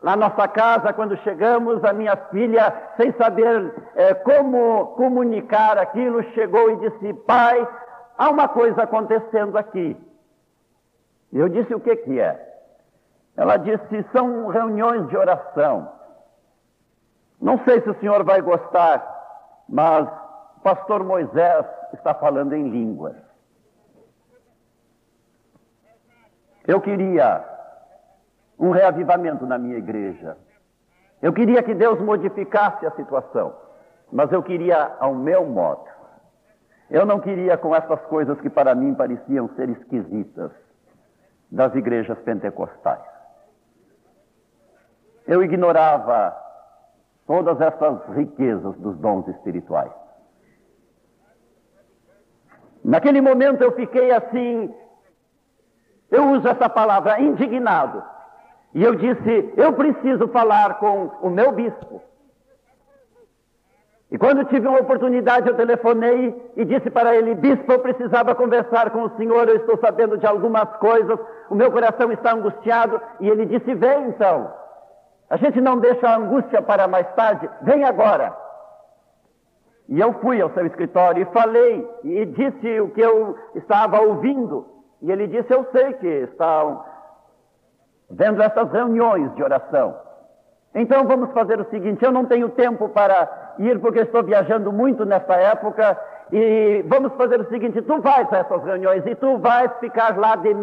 na 0.03 0.17
nossa 0.17 0.47
casa, 0.49 0.91
quando 0.91 1.15
chegamos, 1.17 1.81
a 1.83 1.93
minha 1.93 2.15
filha, 2.29 2.73
sem 2.97 3.13
saber 3.13 3.73
é, 3.95 4.13
como 4.13 4.87
comunicar 4.97 5.77
aquilo, 5.77 6.21
chegou 6.33 6.71
e 6.71 6.75
disse: 6.89 7.13
Pai, 7.13 7.65
há 8.17 8.29
uma 8.29 8.49
coisa 8.49 8.83
acontecendo 8.83 9.57
aqui. 9.57 9.95
Eu 11.31 11.47
disse: 11.47 11.73
O 11.73 11.79
que, 11.79 11.95
que 11.95 12.19
é? 12.19 12.37
Ela 13.37 13.55
disse: 13.57 14.05
São 14.11 14.47
reuniões 14.47 15.07
de 15.07 15.15
oração. 15.15 15.89
Não 17.43 17.61
sei 17.65 17.81
se 17.81 17.89
o 17.89 17.99
senhor 17.99 18.23
vai 18.23 18.41
gostar, 18.41 19.05
mas 19.67 20.07
o 20.55 20.61
pastor 20.61 21.03
Moisés 21.03 21.65
está 21.93 22.13
falando 22.13 22.53
em 22.53 22.69
línguas. 22.69 23.17
Eu 26.65 26.79
queria 26.79 27.43
um 28.57 28.71
reavivamento 28.71 29.45
na 29.45 29.57
minha 29.57 29.77
igreja. 29.77 30.37
Eu 31.21 31.33
queria 31.33 31.61
que 31.61 31.73
Deus 31.73 31.99
modificasse 31.99 32.85
a 32.85 32.91
situação, 32.91 33.53
mas 34.09 34.31
eu 34.31 34.41
queria 34.41 34.95
ao 35.01 35.13
meu 35.13 35.45
modo. 35.45 35.89
Eu 36.89 37.05
não 37.05 37.19
queria 37.19 37.57
com 37.57 37.75
essas 37.75 37.99
coisas 38.03 38.39
que 38.39 38.49
para 38.49 38.73
mim 38.73 38.95
pareciam 38.95 39.49
ser 39.57 39.67
esquisitas 39.67 40.49
das 41.51 41.75
igrejas 41.75 42.17
pentecostais. 42.19 43.03
Eu 45.27 45.43
ignorava 45.43 46.41
todas 47.25 47.59
essas 47.61 48.05
riquezas 48.15 48.75
dos 48.77 48.97
dons 48.97 49.27
espirituais. 49.27 49.91
Naquele 52.83 53.21
momento 53.21 53.61
eu 53.61 53.71
fiquei 53.71 54.11
assim, 54.11 54.73
eu 56.11 56.29
uso 56.31 56.47
essa 56.47 56.69
palavra, 56.69 57.19
indignado. 57.21 58.03
E 58.73 58.83
eu 58.83 58.95
disse, 58.95 59.53
eu 59.55 59.73
preciso 59.73 60.27
falar 60.27 60.79
com 60.79 61.11
o 61.21 61.29
meu 61.29 61.51
bispo. 61.51 62.01
E 64.13 64.17
quando 64.17 64.45
tive 64.45 64.67
uma 64.67 64.79
oportunidade, 64.79 65.49
eu 65.49 65.55
telefonei 65.55 66.51
e 66.55 66.63
disse 66.63 66.87
para 66.91 67.15
ele: 67.15 67.33
Bispo, 67.33 67.71
eu 67.71 67.79
precisava 67.79 68.35
conversar 68.35 68.91
com 68.91 69.05
o 69.05 69.17
senhor, 69.17 69.49
eu 69.49 69.55
estou 69.55 69.75
sabendo 69.79 70.19
de 70.19 70.27
algumas 70.27 70.69
coisas, 70.77 71.17
o 71.49 71.55
meu 71.55 71.71
coração 71.71 72.11
está 72.11 72.31
angustiado. 72.31 73.01
E 73.19 73.27
ele 73.27 73.47
disse: 73.47 73.73
Vem 73.73 74.09
então. 74.09 74.53
A 75.29 75.37
gente 75.37 75.59
não 75.61 75.79
deixa 75.79 76.07
a 76.07 76.17
angústia 76.17 76.61
para 76.61 76.87
mais 76.87 77.07
tarde, 77.15 77.49
vem 77.61 77.83
agora. 77.83 78.35
E 79.89 79.99
eu 79.99 80.13
fui 80.21 80.41
ao 80.41 80.49
seu 80.51 80.65
escritório 80.65 81.23
e 81.23 81.33
falei, 81.33 81.87
e 82.03 82.25
disse 82.25 82.79
o 82.79 82.89
que 82.89 83.01
eu 83.01 83.37
estava 83.55 84.01
ouvindo. 84.01 84.67
E 85.01 85.11
ele 85.11 85.27
disse: 85.27 85.53
Eu 85.53 85.67
sei 85.71 85.93
que 85.93 86.07
estão 86.07 86.83
vendo 88.09 88.41
essas 88.41 88.71
reuniões 88.71 89.33
de 89.35 89.43
oração. 89.43 89.95
Então 90.73 91.05
vamos 91.05 91.31
fazer 91.33 91.59
o 91.59 91.69
seguinte: 91.69 92.03
eu 92.03 92.11
não 92.11 92.25
tenho 92.25 92.49
tempo 92.49 92.89
para 92.89 93.53
ir 93.59 93.79
porque 93.79 93.99
estou 93.99 94.23
viajando 94.23 94.71
muito 94.71 95.05
nessa 95.05 95.33
época. 95.33 95.99
E 96.31 96.83
vamos 96.87 97.13
fazer 97.13 97.39
o 97.41 97.49
seguinte: 97.49 97.81
tu 97.81 98.01
vais 98.01 98.31
a 98.31 98.37
essas 98.37 98.63
reuniões 98.63 99.05
e 99.05 99.13
tu 99.15 99.37
vais 99.37 99.71
ficar 99.79 100.17
lá 100.17 100.35
de, 100.35 100.53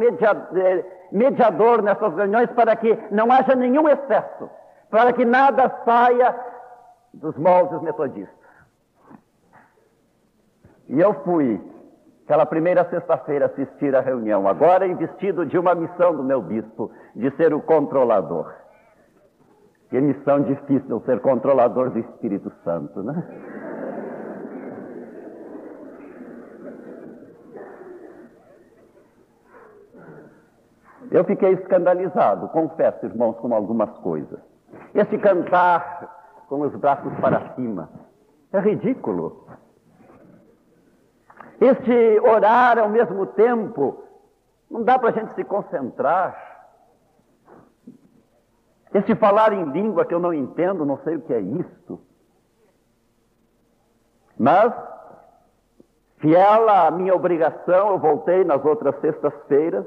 mediador 1.13 1.83
nessas 1.83 2.15
reuniões 2.15 2.51
para 2.53 2.75
que 2.77 2.99
não 3.11 3.31
haja 3.31 3.55
nenhum 3.55 3.89
excesso, 3.89 4.51
para 4.91 5.13
que 5.13 5.25
nada 5.25 5.69
saia 5.85 6.35
dos 7.13 7.37
moldes 7.37 7.81
metodistas. 7.83 8.39
E 10.89 11.01
eu 11.01 11.15
fui, 11.23 11.61
aquela 12.25 12.45
primeira 12.47 12.85
sexta-feira, 12.89 13.47
assistir 13.47 13.95
à 13.95 14.01
reunião, 14.01 14.49
agora 14.49 14.87
investido 14.87 15.47
de 15.47 15.59
uma 15.59 15.75
missão 15.75 16.15
do 16.17 16.25
meu 16.25 16.43
bispo, 16.43 16.91
de 17.15 17.31
ser 17.37 17.55
o 17.55 17.61
controlador. 17.61 18.53
Que 19.89 20.01
missão 20.01 20.43
difícil 20.43 21.03
ser 21.05 21.21
controlador 21.21 21.91
do 21.91 21.99
Espírito 21.99 22.53
Santo, 22.65 23.03
né? 23.03 23.25
Eu 31.11 31.25
fiquei 31.25 31.53
escandalizado, 31.53 32.49
confesso, 32.49 33.05
irmãos, 33.05 33.37
com 33.39 33.53
algumas 33.53 33.91
coisas. 33.99 34.39
Esse 34.95 35.19
cantar 35.19 36.45
com 36.49 36.61
os 36.61 36.75
braços 36.77 37.13
para 37.21 37.55
cima 37.55 37.91
é 38.53 38.61
ridículo. 38.61 39.47
Esse 41.61 42.21
orar 42.21 42.79
ao 42.79 42.89
mesmo 42.89 43.27
tempo, 43.27 44.05
não 44.71 44.83
dá 44.83 44.99
para 44.99 45.11
a 45.11 45.13
gente 45.13 45.35
se 45.35 45.45
concentrar. 45.45 46.49
Esse 48.95 49.15
falar 49.15 49.53
em 49.53 49.65
língua 49.65 50.05
que 50.05 50.15
eu 50.15 50.21
não 50.21 50.33
entendo, 50.33 50.85
não 50.85 50.99
sei 50.99 51.17
o 51.17 51.21
que 51.21 51.35
é 51.35 51.41
isto. 51.41 52.01
Mas, 54.39 54.73
fiel 56.19 56.69
à 56.69 56.91
minha 56.91 57.15
obrigação, 57.15 57.91
eu 57.91 57.99
voltei 57.99 58.43
nas 58.43 58.65
outras 58.65 58.99
sextas-feiras. 59.01 59.85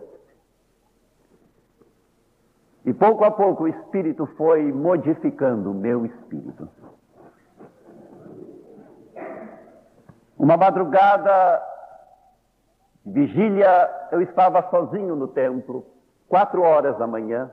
E 2.86 2.94
pouco 2.94 3.24
a 3.24 3.32
pouco 3.32 3.64
o 3.64 3.68
Espírito 3.68 4.26
foi 4.38 4.72
modificando 4.72 5.72
o 5.72 5.74
meu 5.74 6.06
espírito. 6.06 6.68
Uma 10.38 10.58
madrugada, 10.58 11.64
vigília, 13.06 14.08
eu 14.12 14.22
estava 14.22 14.70
sozinho 14.70 15.16
no 15.16 15.30
templo, 15.30 15.86
quatro 16.28 16.62
horas 16.62 16.98
da 16.98 17.08
manhã. 17.08 17.50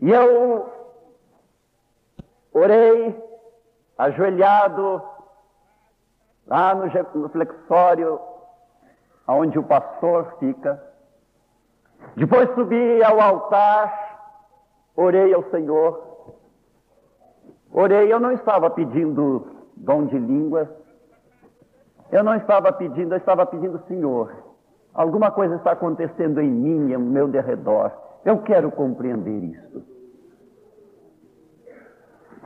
E 0.00 0.10
eu 0.10 0.68
orei, 2.52 3.22
ajoelhado, 3.96 5.02
lá 6.46 6.74
no, 6.74 7.28
flexório, 7.28 8.20
onde 9.28 9.58
o 9.58 9.62
pastor 9.62 10.36
fica. 10.40 10.89
Depois 12.16 12.52
subi 12.54 13.02
ao 13.02 13.20
altar, 13.20 13.92
orei 14.96 15.32
ao 15.32 15.42
Senhor. 15.50 16.10
Orei, 17.72 18.12
eu 18.12 18.18
não 18.18 18.32
estava 18.32 18.68
pedindo 18.70 19.46
dom 19.76 20.06
de 20.06 20.18
línguas, 20.18 20.68
eu 22.10 22.24
não 22.24 22.34
estava 22.34 22.72
pedindo, 22.72 23.14
eu 23.14 23.18
estava 23.18 23.46
pedindo, 23.46 23.80
Senhor, 23.86 24.32
alguma 24.92 25.30
coisa 25.30 25.54
está 25.54 25.72
acontecendo 25.72 26.40
em 26.40 26.50
mim, 26.50 26.92
ao 26.92 27.00
meu 27.00 27.28
derredor. 27.28 27.92
Eu 28.24 28.38
quero 28.42 28.70
compreender 28.70 29.44
isso. 29.44 29.82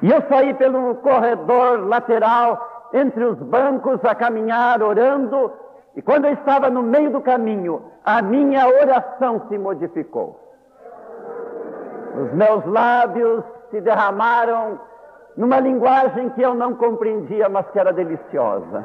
E 0.03 0.11
eu 0.11 0.21
saí 0.29 0.53
pelo 0.55 0.97
corredor 0.97 1.87
lateral, 1.87 2.91
entre 2.93 3.25
os 3.25 3.39
bancos, 3.39 4.05
a 4.05 4.15
caminhar, 4.15 4.83
orando, 4.83 5.51
e 5.97 6.03
quando 6.03 6.25
eu 6.25 6.33
estava 6.33 6.71
no 6.71 6.83
meio 6.83 7.11
do 7.11 7.21
caminho, 7.21 7.91
a 8.05 8.21
minha 8.21 8.67
oração 8.67 9.47
se 9.49 9.57
modificou. 9.57 10.41
Os 12.17 12.33
meus 12.33 12.65
lábios 12.67 13.45
se 13.71 13.81
derramaram 13.81 14.81
numa 15.37 15.61
linguagem 15.61 16.31
que 16.31 16.43
eu 16.43 16.55
não 16.55 16.75
compreendia, 16.75 17.49
mas 17.49 17.69
que 17.71 17.79
era 17.79 17.93
deliciosa. 17.93 18.85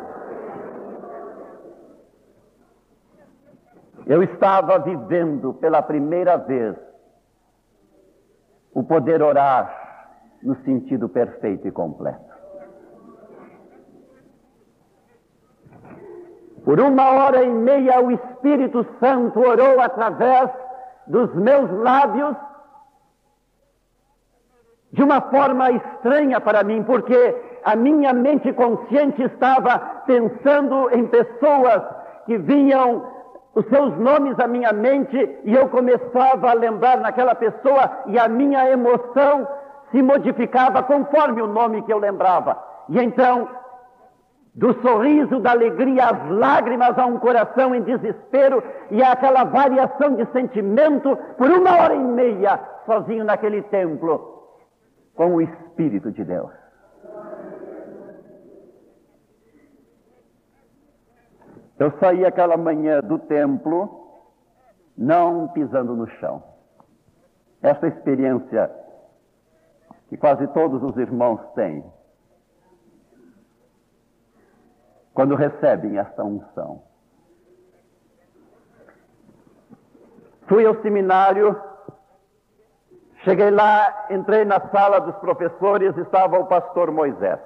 Eu 4.06 4.24
estava 4.24 4.80
vivendo 4.80 5.54
pela 5.54 5.82
primeira 5.82 6.38
vez 6.38 6.76
o 8.74 8.84
poder 8.84 9.22
orar 9.22 10.38
no 10.42 10.56
sentido 10.64 11.10
perfeito 11.10 11.68
e 11.68 11.72
completo. 11.72 12.39
Por 16.70 16.80
uma 16.80 17.10
hora 17.14 17.42
e 17.44 17.50
meia, 17.50 18.00
o 18.00 18.12
Espírito 18.12 18.86
Santo 19.00 19.40
orou 19.40 19.82
através 19.82 20.52
dos 21.08 21.34
meus 21.34 21.68
lábios 21.80 22.36
de 24.94 25.02
uma 25.02 25.20
forma 25.20 25.72
estranha 25.72 26.40
para 26.40 26.64
mim, 26.64 26.84
porque 26.84 27.36
a 27.66 27.76
minha 27.76 28.14
mente 28.14 28.54
consciente 28.54 29.20
estava 29.24 29.80
pensando 30.06 30.92
em 30.92 31.08
pessoas 31.08 31.82
que 32.28 32.38
vinham 32.38 33.04
os 33.56 33.66
seus 33.66 33.98
nomes 33.98 34.40
à 34.40 34.48
minha 34.48 34.72
mente 34.72 35.40
e 35.46 35.56
eu 35.56 35.70
começava 35.70 36.52
a 36.52 36.54
lembrar 36.54 37.00
naquela 37.00 37.34
pessoa 37.34 38.04
e 38.06 38.20
a 38.20 38.28
minha 38.28 38.70
emoção 38.70 39.48
se 39.90 40.04
modificava 40.04 40.84
conforme 40.84 41.42
o 41.42 41.48
nome 41.48 41.82
que 41.82 41.92
eu 41.92 41.98
lembrava. 41.98 42.64
E 42.90 43.00
então, 43.00 43.48
do 44.56 44.74
sorriso, 44.82 45.40
da 45.40 45.52
alegria, 45.52 46.06
as 46.06 46.30
lágrimas 46.30 46.98
a 46.98 47.06
um 47.06 47.20
coração 47.20 47.74
em 47.74 47.82
desespero 47.82 48.64
e 48.92 49.02
aquela 49.02 49.44
variação 49.44 50.16
de 50.16 50.26
sentimento 50.32 51.16
por 51.38 51.50
uma 51.50 51.78
hora 51.78 51.96
e 51.96 52.00
meia, 52.00 52.60
sozinho 52.86 53.24
naquele 53.24 53.62
templo, 53.64 54.58
com 55.16 55.36
o 55.36 55.42
Espírito 55.42 56.12
de 56.12 56.24
Deus. 56.24 56.52
Eu 61.78 61.92
saí 62.00 62.26
aquela 62.26 62.58
manhã 62.58 63.00
do 63.00 63.18
templo, 63.20 64.20
não 64.98 65.48
pisando 65.48 65.96
no 65.96 66.08
chão. 66.20 66.44
Essa 67.62 67.88
experiência 67.88 68.70
que 70.10 70.18
quase 70.18 70.46
todos 70.48 70.84
os 70.84 70.98
irmãos 70.98 71.40
têm 71.56 71.84
quando 75.20 75.36
recebem 75.36 75.98
esta 75.98 76.24
unção. 76.24 76.82
Fui 80.48 80.66
ao 80.66 80.82
seminário, 80.82 81.62
cheguei 83.26 83.52
lá, 83.52 84.08
entrei 84.12 84.46
na 84.46 84.62
sala 84.70 85.02
dos 85.02 85.14
professores, 85.18 85.98
estava 85.98 86.40
o 86.40 86.46
pastor 86.46 86.90
Moisés. 86.92 87.38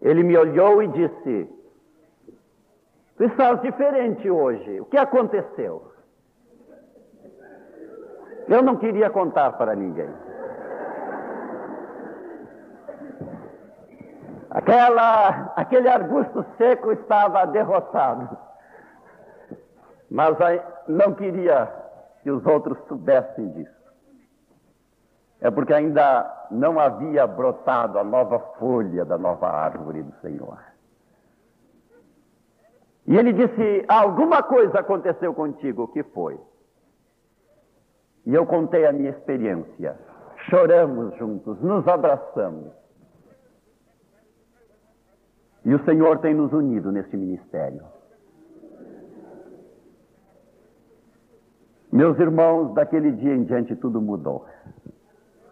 Ele 0.00 0.22
me 0.22 0.38
olhou 0.38 0.80
e 0.80 0.86
disse: 0.86 1.50
Tu 3.16 3.24
estás 3.24 3.60
diferente 3.60 4.30
hoje, 4.30 4.82
o 4.82 4.84
que 4.84 4.98
aconteceu? 4.98 5.92
Eu 8.46 8.62
não 8.62 8.76
queria 8.76 9.10
contar 9.10 9.50
para 9.58 9.74
ninguém. 9.74 10.31
Aquela, 14.52 15.52
aquele 15.56 15.88
arbusto 15.88 16.44
seco 16.56 16.92
estava 16.92 17.46
derrotado. 17.46 18.36
Mas 20.10 20.36
não 20.86 21.14
queria 21.14 21.72
que 22.22 22.30
os 22.30 22.44
outros 22.46 22.78
soubessem 22.86 23.48
disso 23.50 23.82
é 25.42 25.50
porque 25.50 25.74
ainda 25.74 26.46
não 26.52 26.78
havia 26.78 27.26
brotado 27.26 27.98
a 27.98 28.04
nova 28.04 28.38
folha 28.60 29.04
da 29.04 29.18
nova 29.18 29.48
árvore 29.48 30.04
do 30.04 30.14
Senhor. 30.20 30.58
E 33.08 33.16
ele 33.16 33.32
disse: 33.32 33.84
Alguma 33.88 34.44
coisa 34.44 34.78
aconteceu 34.78 35.34
contigo, 35.34 35.82
o 35.82 35.88
que 35.88 36.04
foi? 36.04 36.38
E 38.24 38.32
eu 38.32 38.46
contei 38.46 38.86
a 38.86 38.92
minha 38.92 39.10
experiência. 39.10 39.98
Choramos 40.48 41.16
juntos, 41.16 41.60
nos 41.60 41.86
abraçamos. 41.88 42.72
E 45.64 45.74
o 45.74 45.84
Senhor 45.84 46.18
tem 46.18 46.34
nos 46.34 46.52
unido 46.52 46.90
neste 46.90 47.16
ministério. 47.16 47.82
Meus 51.92 52.18
irmãos, 52.18 52.74
daquele 52.74 53.12
dia 53.12 53.34
em 53.34 53.44
diante 53.44 53.76
tudo 53.76 54.00
mudou. 54.00 54.46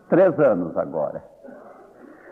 Três 0.09 0.39
anos 0.41 0.77
agora. 0.77 1.23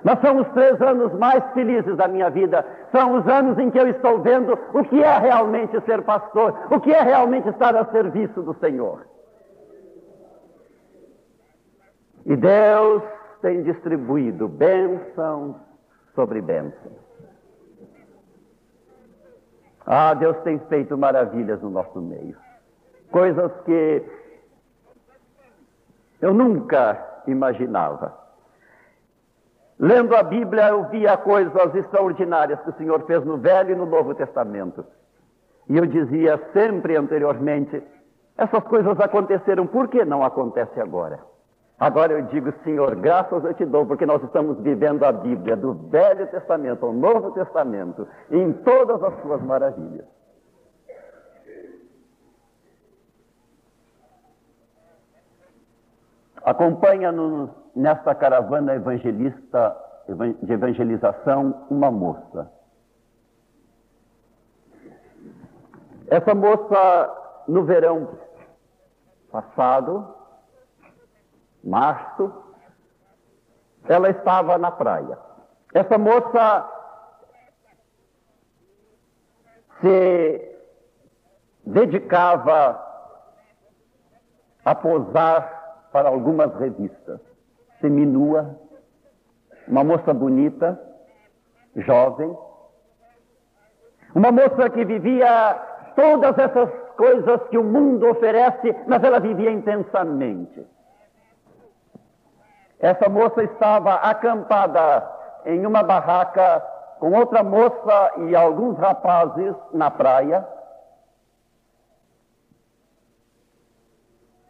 Mas 0.02 0.20
são 0.20 0.40
os 0.40 0.48
três 0.48 0.80
anos 0.80 1.12
mais 1.14 1.44
felizes 1.52 1.96
da 1.96 2.08
minha 2.08 2.30
vida. 2.30 2.64
São 2.90 3.18
os 3.18 3.28
anos 3.28 3.58
em 3.58 3.70
que 3.70 3.78
eu 3.78 3.88
estou 3.88 4.20
vendo 4.20 4.58
o 4.72 4.82
que 4.84 5.02
é 5.02 5.18
realmente 5.18 5.78
ser 5.82 6.02
pastor, 6.02 6.54
o 6.70 6.80
que 6.80 6.90
é 6.90 7.02
realmente 7.02 7.48
estar 7.48 7.76
a 7.76 7.84
serviço 7.86 8.42
do 8.42 8.54
Senhor. 8.54 9.06
E 12.24 12.36
Deus 12.36 13.02
tem 13.42 13.62
distribuído 13.62 14.48
bênçãos 14.48 15.56
sobre 16.14 16.40
bênçãos. 16.40 17.07
Ah, 19.90 20.12
Deus 20.12 20.36
tem 20.40 20.58
feito 20.68 20.98
maravilhas 20.98 21.62
no 21.62 21.70
nosso 21.70 21.98
meio. 21.98 22.36
Coisas 23.10 23.50
que 23.64 24.04
eu 26.20 26.34
nunca 26.34 27.22
imaginava. 27.26 28.14
Lendo 29.78 30.14
a 30.14 30.22
Bíblia, 30.22 30.68
eu 30.68 30.84
via 30.90 31.16
coisas 31.16 31.74
extraordinárias 31.74 32.60
que 32.60 32.68
o 32.68 32.74
Senhor 32.74 33.02
fez 33.06 33.24
no 33.24 33.38
Velho 33.38 33.70
e 33.70 33.76
no 33.76 33.86
Novo 33.86 34.14
Testamento. 34.14 34.84
E 35.70 35.78
eu 35.78 35.86
dizia 35.86 36.38
sempre 36.52 36.94
anteriormente: 36.94 37.82
essas 38.36 38.62
coisas 38.64 39.00
aconteceram, 39.00 39.66
por 39.66 39.88
que 39.88 40.04
não 40.04 40.22
acontece 40.22 40.78
agora? 40.78 41.18
Agora 41.78 42.12
eu 42.12 42.22
digo, 42.22 42.52
Senhor, 42.64 42.96
graças 42.96 43.44
eu 43.44 43.54
te 43.54 43.64
dou, 43.64 43.86
porque 43.86 44.04
nós 44.04 44.20
estamos 44.24 44.58
vivendo 44.58 45.04
a 45.04 45.12
Bíblia 45.12 45.56
do 45.56 45.74
Velho 45.74 46.26
Testamento 46.26 46.84
ao 46.84 46.92
Novo 46.92 47.30
Testamento, 47.30 48.08
em 48.30 48.52
todas 48.52 49.00
as 49.02 49.22
suas 49.22 49.40
maravilhas. 49.42 50.06
Acompanha-nos 56.42 57.50
nesta 57.76 58.12
caravana 58.12 58.74
evangelista 58.74 59.76
de 60.42 60.52
evangelização 60.52 61.66
uma 61.70 61.92
moça. 61.92 62.50
Essa 66.08 66.34
moça, 66.34 67.44
no 67.46 67.64
verão 67.64 68.08
passado, 69.30 70.17
março, 71.62 72.32
ela 73.88 74.10
estava 74.10 74.58
na 74.58 74.70
praia. 74.70 75.18
Essa 75.74 75.98
moça 75.98 76.68
se 79.80 80.58
dedicava 81.64 82.84
a 84.64 84.74
posar 84.74 85.88
para 85.92 86.08
algumas 86.08 86.54
revistas. 86.58 87.20
Seminua, 87.80 88.58
uma 89.66 89.84
moça 89.84 90.12
bonita, 90.12 90.80
jovem, 91.76 92.36
uma 94.14 94.32
moça 94.32 94.70
que 94.70 94.84
vivia 94.84 95.54
todas 95.94 96.36
essas 96.38 96.70
coisas 96.96 97.40
que 97.48 97.58
o 97.58 97.64
mundo 97.64 98.08
oferece, 98.08 98.74
mas 98.86 99.02
ela 99.04 99.20
vivia 99.20 99.50
intensamente. 99.50 100.66
Essa 102.80 103.08
moça 103.08 103.42
estava 103.42 103.94
acampada 103.94 105.08
em 105.44 105.66
uma 105.66 105.82
barraca 105.82 106.60
com 106.98 107.12
outra 107.12 107.42
moça 107.42 108.12
e 108.18 108.36
alguns 108.36 108.78
rapazes 108.78 109.54
na 109.72 109.90
praia. 109.90 110.46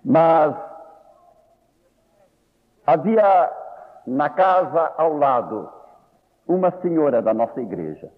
Mas 0.05 0.55
Havia 2.89 3.53
na 4.07 4.31
casa 4.31 4.95
ao 4.97 5.19
lado 5.19 5.69
uma 6.47 6.71
senhora 6.81 7.21
da 7.21 7.35
nossa 7.35 7.61
igreja. 7.61 8.11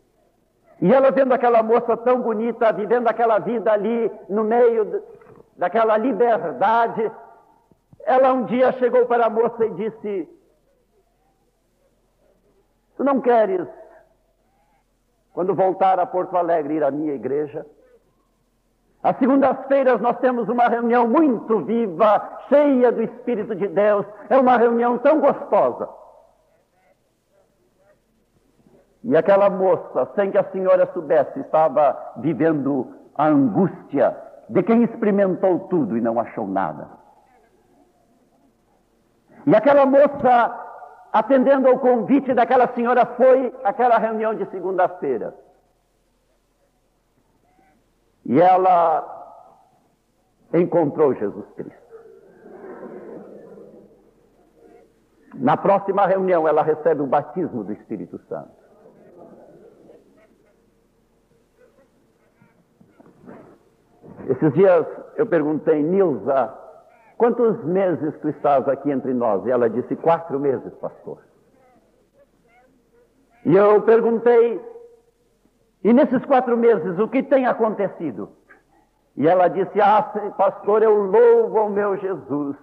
E 0.80 0.94
ela 0.94 1.10
vendo 1.10 1.34
aquela 1.34 1.60
moça 1.60 1.96
tão 1.96 2.20
bonita, 2.20 2.72
vivendo 2.72 3.08
aquela 3.08 3.40
vida 3.40 3.72
ali 3.72 4.08
no 4.28 4.44
meio 4.44 5.02
daquela 5.56 5.96
liberdade, 5.96 7.10
ela 8.04 8.32
um 8.32 8.44
dia 8.44 8.72
chegou 8.72 9.06
para 9.06 9.26
a 9.26 9.30
moça 9.30 9.64
e 9.64 9.70
disse: 9.74 10.28
Tu 12.96 13.04
não 13.04 13.20
queres, 13.20 13.66
quando 15.32 15.54
voltar 15.54 15.98
a 15.98 16.06
Porto 16.06 16.36
Alegre, 16.36 16.74
ir 16.74 16.84
à 16.84 16.90
minha 16.90 17.14
igreja? 17.14 17.66
Às 19.02 19.16
segundas-feiras 19.18 20.00
nós 20.00 20.18
temos 20.18 20.48
uma 20.48 20.68
reunião 20.68 21.08
muito 21.08 21.60
viva, 21.64 22.40
cheia 22.48 22.92
do 22.92 23.02
Espírito 23.02 23.54
de 23.54 23.66
Deus. 23.68 24.04
É 24.28 24.36
uma 24.36 24.58
reunião 24.58 24.98
tão 24.98 25.20
gostosa. 25.20 25.88
E 29.02 29.16
aquela 29.16 29.48
moça, 29.48 30.10
sem 30.14 30.30
que 30.30 30.36
a 30.36 30.44
senhora 30.50 30.90
soubesse, 30.92 31.40
estava 31.40 32.12
vivendo 32.18 32.94
a 33.16 33.28
angústia 33.28 34.14
de 34.50 34.62
quem 34.62 34.82
experimentou 34.82 35.60
tudo 35.70 35.96
e 35.96 36.00
não 36.02 36.20
achou 36.20 36.46
nada. 36.46 36.99
E 39.46 39.54
aquela 39.54 39.86
moça, 39.86 40.68
atendendo 41.12 41.68
ao 41.68 41.78
convite 41.78 42.34
daquela 42.34 42.68
senhora, 42.74 43.06
foi 43.06 43.54
àquela 43.64 43.98
reunião 43.98 44.34
de 44.34 44.44
segunda-feira. 44.50 45.34
E 48.24 48.40
ela 48.40 49.18
encontrou 50.52 51.14
Jesus 51.14 51.46
Cristo. 51.56 51.80
Na 55.34 55.56
próxima 55.56 56.06
reunião, 56.06 56.46
ela 56.46 56.62
recebe 56.62 57.02
o 57.02 57.06
batismo 57.06 57.64
do 57.64 57.72
Espírito 57.72 58.18
Santo. 58.28 58.60
Esses 64.28 64.52
dias 64.52 64.86
eu 65.16 65.26
perguntei, 65.26 65.82
Nilza, 65.82 66.54
quantos 67.20 67.62
meses 67.64 68.14
tu 68.22 68.30
estás 68.30 68.66
aqui 68.66 68.90
entre 68.90 69.12
nós? 69.12 69.44
E 69.44 69.50
ela 69.50 69.68
disse, 69.68 69.94
quatro 69.94 70.40
meses, 70.40 70.72
pastor. 70.80 71.18
E 73.44 73.54
eu 73.54 73.82
perguntei, 73.82 74.58
e 75.84 75.92
nesses 75.92 76.24
quatro 76.24 76.56
meses, 76.56 76.98
o 76.98 77.06
que 77.08 77.22
tem 77.22 77.44
acontecido? 77.44 78.30
E 79.18 79.28
ela 79.28 79.48
disse, 79.48 79.78
ah, 79.82 80.00
pastor, 80.38 80.82
eu 80.82 80.94
louvo 80.94 81.58
ao 81.58 81.68
meu 81.68 81.94
Jesus, 81.98 82.56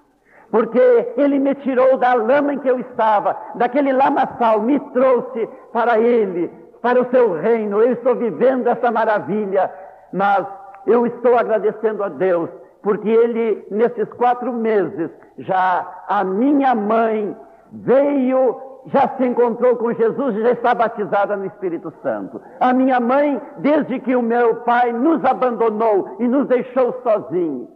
porque 0.50 1.14
ele 1.18 1.38
me 1.38 1.54
tirou 1.54 1.96
da 1.96 2.16
lama 2.16 2.56
em 2.56 2.60
que 2.60 2.68
eu 2.68 2.80
estava, 2.80 3.38
daquele 3.54 3.94
lamaçal, 3.94 4.60
me 4.62 4.80
trouxe 4.90 5.48
para 5.72 6.00
ele, 6.00 6.48
para 6.82 7.00
o 7.00 7.10
seu 7.12 7.40
reino. 7.40 7.80
Eu 7.80 7.94
estou 7.94 8.16
vivendo 8.16 8.66
essa 8.66 8.90
maravilha, 8.90 9.72
mas 10.12 10.48
eu 10.88 11.06
estou 11.06 11.38
agradecendo 11.38 12.04
a 12.04 12.10
Deus, 12.10 12.50
porque 12.88 13.10
ele, 13.10 13.68
nesses 13.70 14.08
quatro 14.14 14.54
meses, 14.54 15.12
já 15.40 16.06
a 16.08 16.24
minha 16.24 16.74
mãe 16.74 17.36
veio 17.70 18.62
já 18.86 19.10
se 19.18 19.26
encontrou 19.26 19.76
com 19.76 19.92
Jesus 19.92 20.38
e 20.38 20.42
já 20.42 20.52
está 20.52 20.74
batizada 20.74 21.36
no 21.36 21.48
Espírito 21.48 21.92
Santo. 22.02 22.42
A 22.62 22.72
minha 22.72 23.02
mãe, 23.02 23.42
desde 23.58 24.00
que 24.00 24.16
o 24.16 24.22
meu 24.22 24.62
pai 24.62 24.94
nos 24.94 25.22
abandonou 25.26 26.16
e 26.18 26.28
nos 26.30 26.48
deixou 26.48 26.94
sozinhos, 27.04 27.68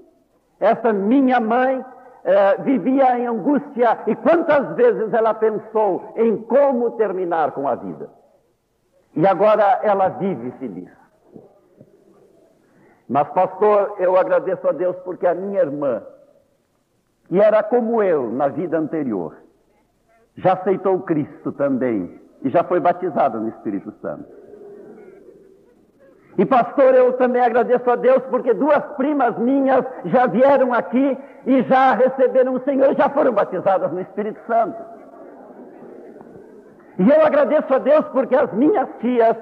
essa 0.62 0.94
minha 0.94 1.42
mãe 1.42 1.84
eh, 2.24 2.58
vivia 2.60 3.20
em 3.20 3.28
angústia 3.28 4.00
e 4.08 4.16
quantas 4.16 4.74
vezes 4.78 5.14
ela 5.14 5.34
pensou 5.34 6.14
em 6.16 6.38
como 6.38 6.92
terminar 6.92 7.52
com 7.52 7.68
a 7.68 7.76
vida. 7.76 8.10
E 9.14 9.28
agora 9.28 9.82
ela 9.84 10.08
vive 10.08 10.52
feliz. 10.52 11.01
Mas, 13.12 13.28
pastor, 13.28 13.96
eu 14.00 14.16
agradeço 14.16 14.66
a 14.66 14.72
Deus 14.72 14.96
porque 15.04 15.28
a 15.28 15.36
minha 15.36 15.60
irmã, 15.60 16.02
que 17.28 17.42
era 17.42 17.62
como 17.62 18.02
eu 18.02 18.32
na 18.32 18.48
vida 18.48 18.78
anterior, 18.78 19.36
já 20.38 20.54
aceitou 20.54 20.98
Cristo 21.02 21.52
também 21.52 22.22
e 22.42 22.50
já 22.50 22.64
foi 22.64 22.80
batizado 22.80 23.38
no 23.42 23.50
Espírito 23.50 23.94
Santo. 24.02 24.32
E 26.38 26.46
pastor, 26.46 26.96
eu 26.96 27.12
também 27.18 27.42
agradeço 27.42 27.92
a 27.92 27.98
Deus 27.98 28.24
porque 28.30 28.54
duas 28.54 28.82
primas 28.96 29.38
minhas 29.38 29.86
já 30.06 30.26
vieram 30.28 30.74
aqui 30.74 31.18
e 31.46 31.64
já 31.64 31.94
receberam 31.94 32.54
o 32.54 32.64
Senhor, 32.64 32.96
já 32.96 33.10
foram 33.10 33.34
batizadas 33.34 33.92
no 33.92 34.00
Espírito 34.00 34.40
Santo. 34.48 34.82
E 36.98 37.10
eu 37.10 37.26
agradeço 37.26 37.74
a 37.74 37.78
Deus 37.78 38.06
porque 38.14 38.38
as 38.38 38.54
minhas 38.54 38.88
tias, 39.02 39.36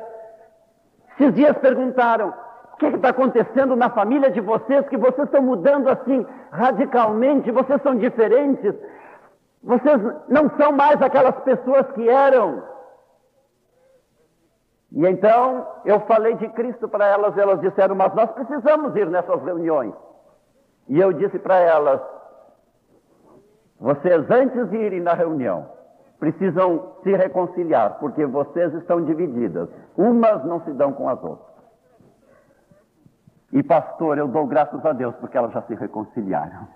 esses 1.20 1.36
dias 1.36 1.56
perguntaram: 1.60 2.34
que 2.80 2.96
está 2.96 3.10
acontecendo 3.10 3.76
na 3.76 3.90
família 3.90 4.32
de 4.32 4.40
vocês? 4.40 4.88
Que 4.88 4.98
vocês 4.98 5.28
estão 5.28 5.42
mudando 5.42 5.90
assim 5.90 6.26
radicalmente, 6.52 7.52
vocês 7.52 7.82
são 7.82 7.96
diferentes. 7.96 8.74
Vocês 9.62 10.02
não 10.30 10.50
são 10.58 10.72
mais 10.72 11.02
aquelas 11.02 11.36
pessoas 11.42 11.86
que 11.92 12.08
eram. 12.10 12.64
E 14.92 15.06
então 15.06 15.68
eu 15.86 16.00
falei 16.02 16.36
de 16.36 16.48
Cristo 16.50 16.88
para 16.88 17.06
elas, 17.06 17.38
elas 17.38 17.60
disseram, 17.60 17.96
mas 17.96 18.14
nós 18.16 18.32
precisamos 18.32 18.96
ir 18.96 19.08
nessas 19.08 19.44
reuniões. 19.44 19.94
E 20.88 21.00
eu 21.00 21.14
disse 21.14 21.38
para 21.38 21.58
elas, 21.58 22.02
vocês 23.80 24.26
antes 24.32 24.70
de 24.70 24.78
irem 24.78 25.02
na 25.02 25.14
reunião, 25.14 25.68
precisam 26.20 26.94
se 27.04 27.16
reconciliar, 27.16 28.00
porque 28.00 28.26
vocês 28.26 28.74
estão 28.74 29.04
divididas. 29.04 29.70
Umas 29.96 30.44
não 30.46 30.62
se 30.64 30.72
dão 30.72 30.94
com 30.94 31.08
as 31.08 31.22
outras. 31.24 31.49
E 33.52 33.64
pastor, 33.64 34.18
eu 34.18 34.28
dou 34.28 34.46
graças 34.46 34.86
a 34.86 34.94
Deus 34.94 35.16
porque 35.16 35.38
elas 35.38 35.52
já 35.52 35.62
se 35.64 35.74
reconciliaram. 35.74 36.68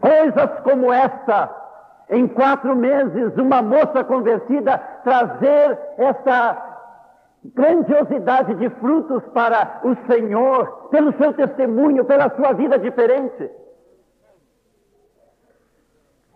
Coisas 0.00 0.60
como 0.62 0.92
essa, 0.92 1.50
em 2.08 2.26
quatro 2.28 2.74
meses, 2.76 3.36
uma 3.36 3.60
moça 3.60 4.04
convertida 4.04 4.78
trazer 5.04 5.78
essa 5.98 6.70
grandiosidade 7.54 8.54
de 8.54 8.68
frutos 8.70 9.22
para 9.32 9.80
o 9.82 9.96
Senhor, 10.10 10.88
pelo 10.90 11.12
seu 11.16 11.32
testemunho, 11.32 12.04
pela 12.04 12.30
sua 12.36 12.52
vida 12.52 12.78
diferente. 12.78 13.50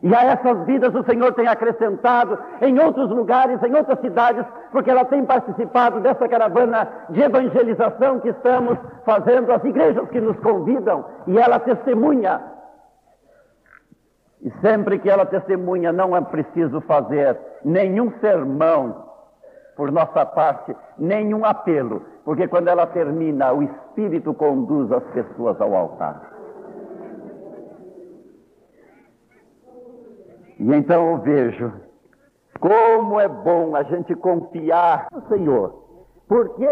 E 0.05 0.15
a 0.15 0.23
essas 0.23 0.67
vidas 0.67 0.95
o 0.95 1.03
Senhor 1.05 1.33
tem 1.33 1.49
acrescentado 1.49 2.39
em 2.61 2.79
outros 2.79 3.09
lugares, 3.09 3.61
em 3.63 3.75
outras 3.75 3.99
cidades, 4.01 4.45
porque 4.71 4.91
ela 4.91 5.07
tem 5.07 5.25
participado 5.25 5.99
dessa 6.01 6.29
caravana 6.29 6.87
de 7.09 7.23
evangelização 7.23 8.21
que 8.21 8.29
estamos 8.29 8.79
fazendo, 9.07 9.51
as 9.51 9.65
igrejas 9.65 10.07
que 10.11 10.21
nos 10.21 10.39
convidam, 10.41 11.07
e 11.27 11.39
ela 11.39 11.59
testemunha 11.59 12.39
e 14.43 14.53
sempre 14.61 14.99
que 14.99 15.09
ela 15.09 15.25
testemunha, 15.25 15.91
não 15.91 16.15
é 16.15 16.21
preciso 16.21 16.83
fazer 16.83 17.41
nenhum 17.65 18.13
sermão 18.21 19.07
por 19.75 19.91
nossa 19.91 20.27
parte, 20.27 20.77
nenhum 20.99 21.47
apelo, 21.47 22.03
porque 22.27 22.47
quando 22.47 22.69
ela 22.69 22.87
termina, 22.87 23.55
o 23.55 23.63
Espírito 23.63 24.35
conduz 24.35 24.93
as 24.93 25.03
pessoas 25.05 25.59
ao 25.63 25.75
altar. 25.75 26.34
E 30.59 30.73
então 30.73 31.11
eu 31.11 31.19
vejo 31.19 31.73
como 32.61 33.21
é 33.21 33.29
bom 33.29 33.75
a 33.75 33.83
gente 33.83 34.15
confiar 34.15 35.09
no 35.13 35.27
Senhor, 35.29 35.85
porque 36.29 36.69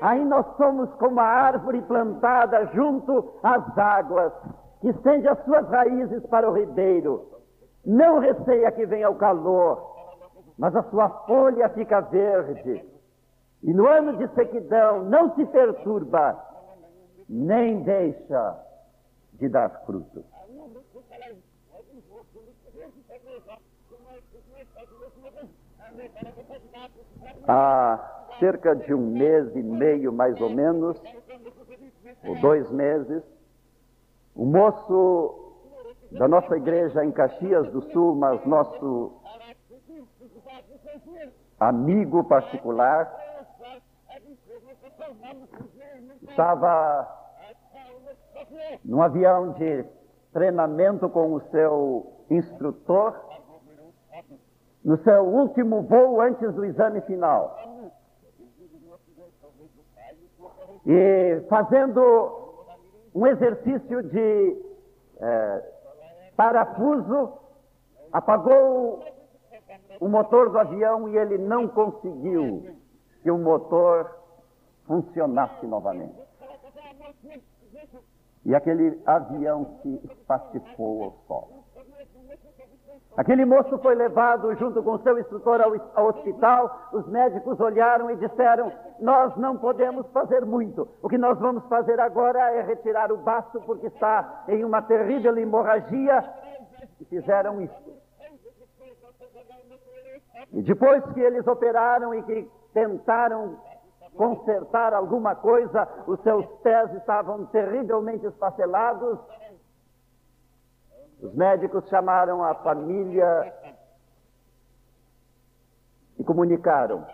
aí 0.00 0.24
nós 0.24 0.46
somos 0.56 0.92
como 0.94 1.18
a 1.20 1.24
árvore 1.24 1.82
plantada 1.82 2.66
junto 2.74 3.32
às 3.42 3.76
águas, 3.76 4.32
que 4.80 4.88
estende 4.90 5.26
as 5.26 5.42
suas 5.44 5.66
raízes 5.68 6.24
para 6.26 6.48
o 6.48 6.52
ribeiro. 6.52 7.26
Não 7.84 8.18
receia 8.18 8.70
que 8.72 8.84
venha 8.84 9.08
o 9.08 9.16
calor, 9.16 9.96
mas 10.58 10.76
a 10.76 10.82
sua 10.84 11.08
folha 11.26 11.68
fica 11.70 12.00
verde. 12.00 12.84
E 13.62 13.72
no 13.72 13.88
ano 13.88 14.16
de 14.18 14.28
sequidão 14.34 15.04
não 15.04 15.34
se 15.34 15.44
perturba, 15.46 16.38
nem 17.28 17.82
deixa 17.82 18.60
de 19.32 19.48
dar 19.48 19.70
fruto. 19.86 20.24
Há 27.48 28.26
cerca 28.38 28.74
de 28.74 28.92
um 28.92 29.10
mês 29.10 29.54
e 29.54 29.62
meio, 29.62 30.12
mais 30.12 30.40
ou 30.40 30.50
menos, 30.50 31.00
ou 32.24 32.38
dois 32.40 32.70
meses, 32.70 33.22
o 34.34 34.44
moço 34.44 35.54
da 36.12 36.28
nossa 36.28 36.56
igreja 36.56 37.04
em 37.04 37.12
Caxias 37.12 37.70
do 37.70 37.82
Sul, 37.92 38.14
mas 38.14 38.44
nosso 38.44 39.20
amigo 41.58 42.24
particular, 42.24 43.10
estava 46.22 47.08
num 48.84 49.02
avião 49.02 49.52
de 49.52 49.84
treinamento 50.32 51.08
com 51.08 51.32
o 51.32 51.40
seu 51.50 52.15
instrutor, 52.30 53.14
no 54.84 54.96
seu 54.98 55.24
último 55.24 55.82
voo 55.82 56.20
antes 56.20 56.52
do 56.54 56.64
exame 56.64 57.00
final. 57.02 57.56
E 60.86 61.44
fazendo 61.48 62.62
um 63.14 63.26
exercício 63.26 64.02
de 64.02 64.64
é, 65.18 65.72
parafuso, 66.36 67.32
apagou 68.12 69.02
o 70.00 70.08
motor 70.08 70.50
do 70.50 70.58
avião 70.58 71.08
e 71.08 71.16
ele 71.16 71.38
não 71.38 71.66
conseguiu 71.66 72.76
que 73.22 73.30
o 73.30 73.38
motor 73.38 74.16
funcionasse 74.86 75.66
novamente. 75.66 76.14
E 78.44 78.54
aquele 78.54 79.02
avião 79.04 79.80
se 79.82 80.00
espatifou 80.04 81.02
ao 81.02 81.12
solo. 81.26 81.55
Aquele 83.16 83.46
moço 83.46 83.78
foi 83.78 83.94
levado 83.94 84.54
junto 84.56 84.82
com 84.82 84.98
seu 84.98 85.18
instrutor 85.18 85.60
ao, 85.94 86.06
hospital. 86.06 86.88
Os 86.92 87.06
médicos 87.08 87.58
olharam 87.58 88.10
e 88.10 88.16
disseram: 88.16 88.70
Nós 89.00 89.34
não 89.36 89.56
podemos 89.56 90.06
fazer 90.08 90.44
muito. 90.44 90.86
O 91.02 91.08
que 91.08 91.16
nós 91.16 91.38
vamos 91.38 91.64
fazer 91.66 91.98
agora 91.98 92.38
é 92.52 92.60
retirar 92.60 93.10
o 93.10 93.16
baço, 93.16 93.58
porque 93.62 93.86
está 93.86 94.44
em 94.48 94.62
uma 94.64 94.82
terrível 94.82 95.36
hemorragia. 95.38 96.22
E 97.00 97.04
fizeram 97.06 97.62
isso. 97.62 97.96
E 100.52 100.62
depois 100.62 101.02
que 101.12 101.20
eles 101.20 101.46
operaram 101.46 102.14
e 102.14 102.22
que 102.22 102.50
tentaram 102.74 103.58
consertar 104.14 104.92
alguma 104.92 105.34
coisa, 105.34 105.88
os 106.06 106.20
seus 106.20 106.46
pés 106.62 106.92
estavam 106.94 107.46
terrivelmente 107.46 108.26
esfacelados 108.26 109.18
Os 111.22 111.34
médicos 111.34 111.88
chamaram 111.88 112.44
a 112.44 112.54
família 112.56 113.52
e 116.18 116.24
comunicaram: 116.24 117.06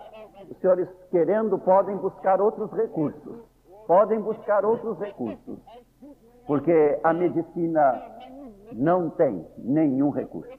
os 0.51 0.59
senhores, 0.59 0.89
querendo, 1.11 1.59
podem 1.59 1.97
buscar 1.97 2.41
outros 2.41 2.71
recursos. 2.73 3.39
Podem 3.87 4.21
buscar 4.21 4.65
outros 4.65 4.99
recursos. 4.99 5.59
Porque 6.47 6.99
a 7.03 7.13
medicina 7.13 8.03
não 8.73 9.11
tem 9.11 9.47
nenhum 9.59 10.11
recurso. 10.11 10.53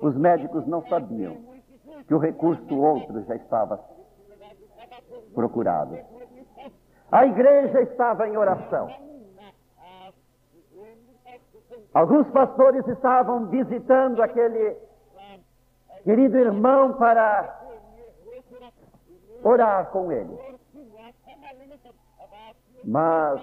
Os 0.00 0.16
médicos 0.16 0.66
não 0.66 0.82
sabiam 0.86 1.36
que 2.06 2.14
o 2.14 2.18
recurso 2.18 2.74
outro 2.76 3.22
já 3.24 3.36
estava 3.36 3.80
procurado. 5.34 5.98
A 7.12 7.26
igreja 7.26 7.82
estava 7.82 8.28
em 8.28 8.36
oração. 8.36 8.88
Alguns 11.92 12.28
pastores 12.28 12.86
estavam 12.86 13.46
visitando 13.46 14.22
aquele 14.22 14.76
querido 16.04 16.38
irmão 16.38 16.92
para 16.94 17.60
orar 19.42 19.90
com 19.90 20.12
ele. 20.12 20.38
Mas, 22.84 23.42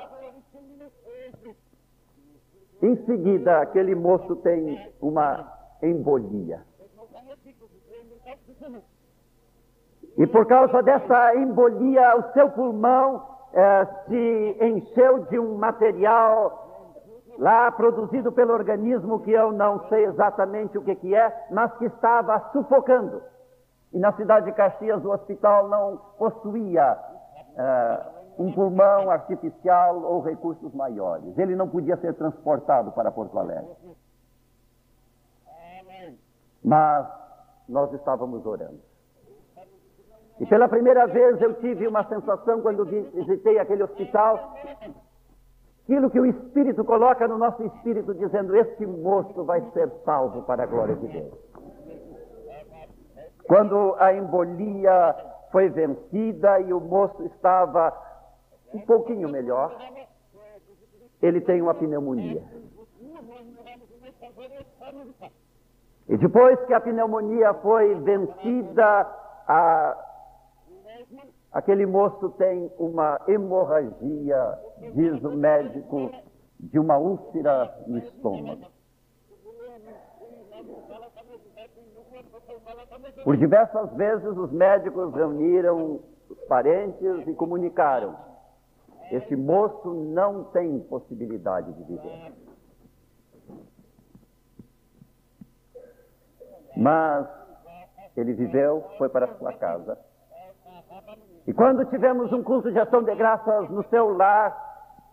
em 2.82 2.96
seguida, 3.06 3.62
aquele 3.62 3.94
moço 3.96 4.36
tem 4.38 4.92
uma 5.02 5.54
embolia. 5.84 6.66
E 10.18 10.26
por 10.26 10.48
causa 10.48 10.82
dessa 10.82 11.36
embolia, 11.36 12.18
o 12.18 12.34
seu 12.34 12.50
pulmão 12.50 13.28
eh, 13.54 13.86
se 14.08 14.58
encheu 14.66 15.26
de 15.26 15.38
um 15.38 15.58
material 15.58 16.67
lá 17.38 17.72
produzido 17.72 18.32
pelo 18.32 18.54
organismo 18.54 19.20
que 19.20 19.32
eu 19.32 19.52
não 19.52 19.88
sei 19.90 20.06
exatamente 20.06 20.78
o 20.78 20.84
que, 20.84 20.96
que 20.96 21.16
é, 21.16 21.48
mas 21.52 21.72
que 21.78 21.86
estava 21.86 22.40
sufocando. 22.52 23.22
E 23.94 24.00
na 24.00 24.12
cidade 24.14 24.48
de 24.48 24.52
Caxias 24.54 25.04
o 25.04 25.12
hospital 25.12 25.68
não 25.68 25.98
possuía 26.18 26.98
uh, 27.58 28.44
um 28.44 28.52
pulmão 28.52 29.10
artificial 29.10 30.02
ou 30.04 30.22
recursos 30.22 30.74
maiores. 30.74 31.38
Ele 31.38 31.56
não 31.56 31.68
podia 31.68 31.98
ser 31.98 32.14
transportado 32.16 32.92
para 32.92 33.12
Porto 33.12 33.38
Alegre. 33.38 33.76
Mas 36.64 37.08
nós 37.68 37.92
estávamos 37.94 38.46
orando. 38.46 38.80
E 40.40 40.46
pela 40.46 40.68
primeira 40.68 41.08
vez 41.08 41.42
eu 41.42 41.56
tive 41.56 41.88
uma 41.88 42.04
sensação 42.08 42.62
quando 42.62 42.86
visitei 42.86 43.58
aquele 43.58 43.84
hospital 43.84 44.54
aquilo 45.88 46.10
que 46.10 46.20
o 46.20 46.26
Espírito 46.26 46.84
coloca 46.84 47.26
no 47.28 47.38
nosso 47.38 47.64
espírito, 47.64 48.14
dizendo: 48.14 48.56
Este 48.56 48.86
moço 48.86 49.46
vai 49.46 49.62
ser 49.72 49.90
salvo 50.04 50.44
para 50.44 50.64
a 50.64 50.66
glória 50.66 50.96
de 50.96 51.08
Deus. 51.08 51.34
Quando 53.48 53.96
a 53.98 54.14
embolia 54.14 55.16
foi 55.50 55.70
vencida 55.70 56.60
e 56.60 56.74
o 56.74 56.82
moço 56.82 57.24
estava 57.24 57.94
um 58.74 58.82
pouquinho 58.82 59.30
melhor, 59.30 59.74
ele 61.22 61.40
tem 61.40 61.62
uma 61.62 61.74
pneumonia. 61.74 62.44
E 66.10 66.18
depois 66.18 66.60
que 66.66 66.74
a 66.74 66.82
pneumonia 66.82 67.54
foi 67.56 67.96
vencida, 67.96 69.08
a 69.48 70.07
Aquele 71.52 71.86
moço 71.86 72.30
tem 72.32 72.72
uma 72.78 73.20
hemorragia, 73.28 74.60
diz 74.94 75.24
o 75.24 75.32
médico, 75.32 76.12
de 76.60 76.78
uma 76.78 76.98
úlcera 76.98 77.84
no 77.88 77.98
estômago. 78.00 78.68
Por 83.24 83.38
diversas 83.38 83.94
vezes 83.94 84.38
os 84.38 84.52
médicos 84.52 85.14
reuniram 85.14 86.02
os 86.30 86.40
parentes 86.48 87.28
e 87.28 87.34
comunicaram: 87.34 88.18
este 89.12 89.36
moço 89.36 89.94
não 89.94 90.46
tem 90.46 90.80
possibilidade 90.82 91.72
de 91.74 91.84
viver. 91.84 92.34
Mas 96.76 97.28
ele 98.16 98.34
viveu, 98.34 98.84
foi 98.98 99.10
para 99.10 99.36
sua 99.38 99.54
casa 99.54 99.98
e 101.48 101.54
quando 101.54 101.86
tivemos 101.86 102.34
um 102.34 102.44
culto 102.44 102.70
de 102.70 102.78
ação 102.78 103.02
de 103.02 103.16
graças 103.16 103.70
no 103.70 103.82
seu 103.86 104.16
lar, 104.16 104.56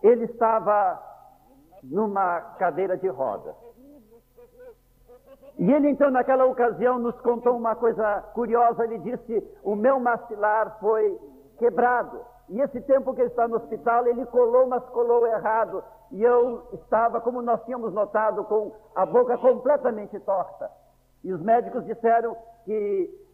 ele 0.03 0.25
estava 0.25 1.01
numa 1.81 2.41
cadeira 2.59 2.97
de 2.97 3.07
rodas. 3.07 3.55
E 5.57 5.71
ele 5.71 5.89
então, 5.89 6.11
naquela 6.11 6.45
ocasião, 6.45 6.99
nos 6.99 7.17
contou 7.21 7.55
uma 7.55 7.73
coisa 7.77 8.21
curiosa. 8.33 8.83
Ele 8.83 8.99
disse: 8.99 9.57
O 9.63 9.75
meu 9.75 9.97
maxilar 9.97 10.77
foi 10.81 11.17
quebrado. 11.57 12.19
E 12.49 12.59
esse 12.59 12.81
tempo 12.81 13.13
que 13.13 13.21
ele 13.21 13.29
está 13.29 13.47
no 13.47 13.55
hospital, 13.55 14.05
ele 14.05 14.25
colou, 14.25 14.67
mas 14.67 14.83
colou 14.89 15.25
errado. 15.25 15.81
E 16.11 16.21
eu 16.21 16.67
estava, 16.73 17.21
como 17.21 17.41
nós 17.41 17.63
tínhamos 17.63 17.93
notado, 17.93 18.43
com 18.43 18.73
a 18.93 19.05
boca 19.05 19.37
completamente 19.37 20.19
torta. 20.19 20.69
E 21.23 21.31
os 21.31 21.41
médicos 21.41 21.85
disseram 21.85 22.35
que 22.65 23.24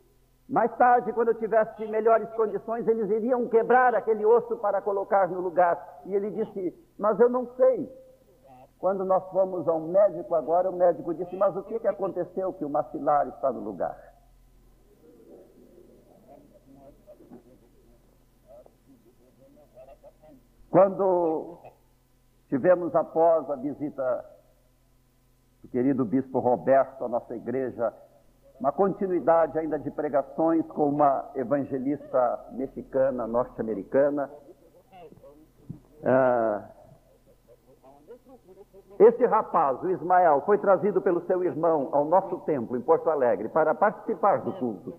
mais 0.48 0.76
tarde, 0.76 1.14
quando 1.14 1.30
eu 1.30 1.40
tivesse 1.40 1.86
melhores 1.88 2.30
condições, 2.32 2.88
eles 2.88 3.10
iriam 3.10 3.48
quebrar 3.48 3.96
aquele 3.96 4.26
osso 4.26 4.58
para 4.58 4.82
colocar 4.82 5.30
no 5.30 5.40
lugar. 5.40 6.02
E 6.06 6.14
ele 6.14 6.30
disse: 6.32 6.76
Mas 6.98 7.20
eu 7.20 7.30
não 7.30 7.48
sei. 7.56 7.90
Quando 8.78 9.06
nós 9.06 9.24
fomos 9.32 9.68
ao 9.68 9.80
médico 9.80 10.36
agora, 10.36 10.70
o 10.70 10.76
médico 10.76 11.14
disse: 11.14 11.36
Mas 11.36 11.56
o 11.56 11.64
que, 11.64 11.80
que 11.80 11.88
aconteceu 11.88 12.52
que 12.54 12.66
o 12.66 12.70
maxilar 12.70 13.28
está 13.28 13.52
no 13.52 13.62
lugar? 13.62 13.98
Quando 20.70 21.60
tivemos 22.48 22.96
após 22.96 23.50
a 23.50 23.56
visita 23.58 24.26
do 25.62 25.68
querido 25.68 26.06
bispo 26.06 26.40
Roberto 26.40 27.04
à 27.04 27.10
nossa 27.10 27.36
igreja, 27.36 27.94
uma 28.62 28.72
continuidade 28.72 29.58
ainda 29.58 29.80
de 29.80 29.90
pregações 29.90 30.64
com 30.68 30.88
uma 30.88 31.32
evangelista 31.34 32.46
mexicana, 32.52 33.26
norte-americana. 33.26 34.30
Ah, 36.06 36.70
esse 39.00 39.26
rapaz, 39.26 39.82
o 39.82 39.90
Ismael, 39.90 40.44
foi 40.46 40.60
trazido 40.60 41.02
pelo 41.02 41.26
seu 41.26 41.44
irmão 41.44 41.90
ao 41.92 42.06
nosso 42.06 42.38
templo 42.42 42.78
em 42.78 42.82
Porto 42.82 43.10
Alegre 43.10 43.50
para 43.50 43.74
participar 43.74 44.42
do 44.42 44.54
culto. 44.54 44.94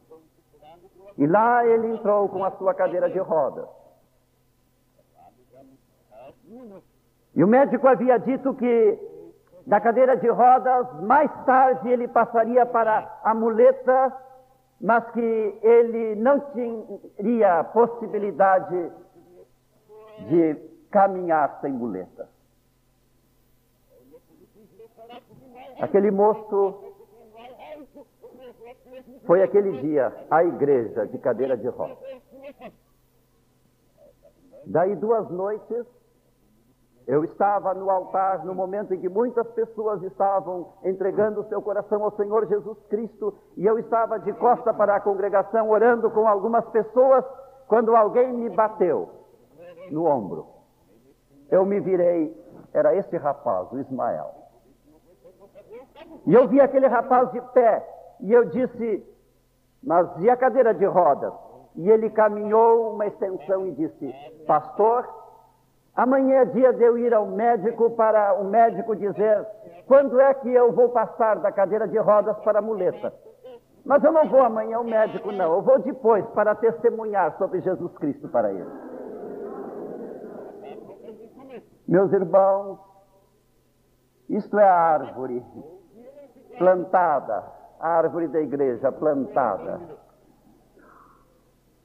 E 1.17 1.25
lá 1.25 1.65
ele 1.65 1.95
entrou 1.95 2.29
com 2.29 2.43
a 2.43 2.51
sua 2.59 2.75
cadeira 2.75 3.09
de 3.09 3.21
rodas. 3.21 3.69
E 7.33 7.45
o 7.45 7.47
médico 7.47 7.87
havia 7.87 8.19
dito 8.19 8.55
que 8.55 9.12
da 9.67 9.81
cadeira 9.81 10.17
de 10.17 10.29
rodas, 10.29 11.01
mais 11.03 11.31
tarde 11.45 11.89
ele 11.89 12.09
passaria 12.09 12.67
para 12.67 13.21
a 13.23 13.35
muleta, 13.35 14.13
mas 14.81 15.09
que 15.13 15.59
ele 15.63 16.17
não 16.17 16.41
teria 16.41 17.65
possibilidade 17.65 18.93
de 20.29 20.55
caminhar 20.91 21.59
sem 21.61 21.73
muleta. 21.73 22.29
Aquele 25.81 26.11
moço 26.11 26.93
foi 29.27 29.43
aquele 29.43 29.81
dia 29.81 30.13
à 30.31 30.45
igreja 30.45 31.07
de 31.07 31.19
cadeira 31.19 31.57
de 31.57 31.69
rodas. 31.69 31.99
Daí 34.67 34.95
duas 34.97 35.29
noites 35.31 35.87
eu 37.07 37.25
estava 37.25 37.75
no 37.75 37.91
altar 37.91 38.45
no 38.45 38.55
momento 38.55 38.95
em 38.95 39.01
que 39.01 39.09
muitas 39.09 39.47
pessoas 39.49 40.03
estavam 40.03 40.73
entregando 40.85 41.41
o 41.41 41.49
seu 41.49 41.61
coração 41.61 42.05
ao 42.05 42.13
Senhor 42.13 42.47
Jesus 42.47 42.79
Cristo 42.89 43.35
e 43.57 43.67
eu 43.67 43.79
estava 43.79 44.19
de 44.19 44.33
costa 44.35 44.73
para 44.73 44.97
a 44.97 45.01
congregação 45.01 45.69
orando 45.71 46.11
com 46.11 46.27
algumas 46.29 46.65
pessoas 46.67 47.25
quando 47.67 47.97
alguém 47.97 48.33
me 48.33 48.51
bateu 48.51 49.09
no 49.91 50.07
ombro. 50.07 50.47
Eu 51.51 51.67
me 51.67 51.81
virei, 51.81 52.35
era 52.73 52.95
esse 52.95 53.17
rapaz, 53.17 53.71
o 53.73 53.79
Ismael. 53.79 54.31
E 56.27 56.35
eu 56.35 56.47
vi 56.49 56.61
aquele 56.61 56.87
rapaz 56.87 57.31
de 57.33 57.41
pé 57.53 57.87
e 58.21 58.33
eu 58.33 58.45
disse: 58.47 59.05
Mas 59.83 60.09
e 60.19 60.31
a 60.31 60.37
cadeira 60.37 60.73
de 60.73 60.85
rodas? 60.85 61.33
E 61.75 61.91
ele 61.91 62.11
caminhou 62.11 62.93
uma 62.93 63.07
extensão 63.07 63.67
e 63.67 63.73
disse: 63.73 64.15
Pastor, 64.47 65.22
Amanhã 65.95 66.41
é 66.41 66.45
dia 66.47 66.73
de 66.73 66.83
eu 66.83 66.97
ir 66.97 67.13
ao 67.13 67.27
médico 67.27 67.91
para 67.91 68.35
o 68.41 68.45
médico 68.45 68.97
dizer 68.97 69.47
quando 69.87 70.19
é 70.21 70.33
que 70.35 70.51
eu 70.53 70.73
vou 70.73 70.89
passar 70.89 71.39
da 71.41 71.53
cadeira 71.53 71.87
de 71.87 71.99
rodas 71.99 72.39
para 72.39 72.61
a 72.61 72.63
muleta. 72.63 73.13
Mas 73.85 74.03
eu 74.03 74.13
não 74.13 74.27
vou 74.29 74.41
amanhã 74.41 74.77
ao 74.77 74.85
médico, 74.85 75.33
não. 75.33 75.55
Eu 75.55 75.63
vou 75.63 75.79
depois 75.81 76.25
para 76.31 76.55
testemunhar 76.55 77.37
sobre 77.37 77.61
Jesus 77.61 77.93
Cristo 77.99 78.29
para 78.29 78.51
ele. 78.53 78.71
Meus 81.87 82.13
irmãos, 82.13 82.79
Isto 84.33 84.59
é 84.59 84.65
a 84.67 84.75
árvore 84.75 85.45
plantada, 86.57 87.45
a 87.79 87.89
árvore 87.89 88.29
da 88.29 88.41
igreja 88.41 88.91
plantada 88.91 89.79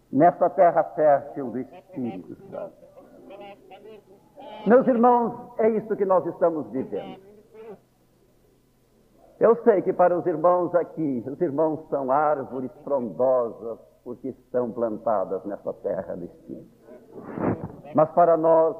nessa 0.09 0.49
terra 0.51 0.81
fértil 0.95 1.51
do 1.51 1.59
Espírito 1.59 2.35
Santo. 2.49 2.76
Meus 4.67 4.85
irmãos, 4.85 5.53
é 5.59 5.69
isso 5.69 5.95
que 5.95 6.03
nós 6.03 6.25
estamos 6.25 6.69
vivendo. 6.71 7.21
Eu 9.39 9.55
sei 9.63 9.81
que 9.81 9.93
para 9.93 10.17
os 10.17 10.25
irmãos 10.25 10.75
aqui, 10.75 11.23
os 11.25 11.39
irmãos 11.39 11.87
são 11.89 12.11
árvores 12.11 12.71
frondosas 12.83 13.79
porque 14.03 14.29
estão 14.29 14.71
plantadas 14.71 15.43
nessa 15.45 15.71
terra 15.73 16.15
do 16.15 16.25
Espírito. 16.25 16.67
Mas 17.93 18.09
para 18.11 18.35
nós, 18.35 18.75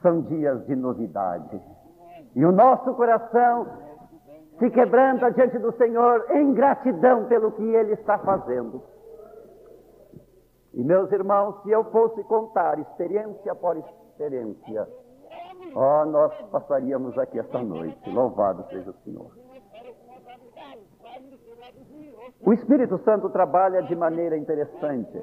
são 0.00 0.22
dias 0.22 0.64
de 0.66 0.76
novidade. 0.76 1.60
E 2.34 2.44
o 2.44 2.52
nosso 2.52 2.94
coração 2.94 3.66
se 4.58 4.70
quebranta 4.70 5.30
diante 5.32 5.58
do 5.58 5.72
Senhor 5.72 6.26
em 6.30 6.54
gratidão 6.54 7.24
pelo 7.24 7.52
que 7.52 7.62
Ele 7.62 7.92
está 7.92 8.18
fazendo. 8.18 8.82
E 10.74 10.82
meus 10.82 11.10
irmãos, 11.12 11.62
se 11.62 11.70
eu 11.70 11.84
fosse 11.84 12.22
contar 12.24 12.78
experiência 12.80 13.54
por 13.54 13.76
experiência, 13.76 14.88
ó, 15.74 16.02
oh, 16.02 16.06
nós 16.06 16.32
passaríamos 16.50 17.16
aqui 17.16 17.38
esta 17.38 17.62
noite. 17.62 18.10
Louvado 18.10 18.66
seja 18.68 18.90
o 18.90 18.94
Senhor. 19.04 19.30
O 22.44 22.52
Espírito 22.52 22.98
Santo 23.04 23.30
trabalha 23.30 23.82
de 23.82 23.94
maneira 23.94 24.36
interessante. 24.36 25.22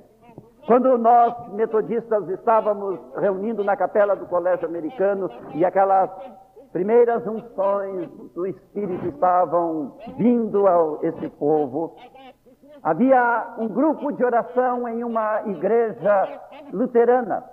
Quando 0.65 0.97
nós, 0.97 1.53
metodistas, 1.53 2.29
estávamos 2.29 2.99
reunindo 3.17 3.63
na 3.63 3.75
capela 3.75 4.15
do 4.15 4.27
Colégio 4.27 4.67
Americano 4.67 5.29
e 5.53 5.65
aquelas 5.65 6.09
primeiras 6.71 7.25
unções 7.27 8.09
do 8.33 8.47
Espírito 8.47 9.05
estavam 9.07 9.97
vindo 10.17 10.65
a 10.67 10.99
esse 11.01 11.29
povo, 11.31 11.95
Havia 12.83 13.53
um 13.57 13.67
grupo 13.67 14.11
de 14.11 14.23
oração 14.23 14.87
em 14.87 15.03
uma 15.03 15.43
igreja 15.43 16.41
luterana. 16.73 17.43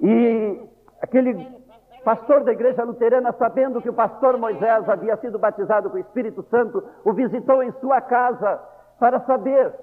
E 0.00 0.68
aquele 1.00 1.64
pastor 2.04 2.44
da 2.44 2.52
igreja 2.52 2.84
luterana, 2.84 3.32
sabendo 3.32 3.80
que 3.80 3.88
o 3.88 3.94
pastor 3.94 4.38
Moisés 4.38 4.88
havia 4.88 5.16
sido 5.16 5.38
batizado 5.38 5.90
com 5.90 5.96
o 5.96 6.00
Espírito 6.00 6.42
Santo, 6.44 6.84
o 7.04 7.12
visitou 7.12 7.62
em 7.62 7.72
sua 7.80 8.00
casa 8.00 8.60
para 8.98 9.20
saber 9.20 9.74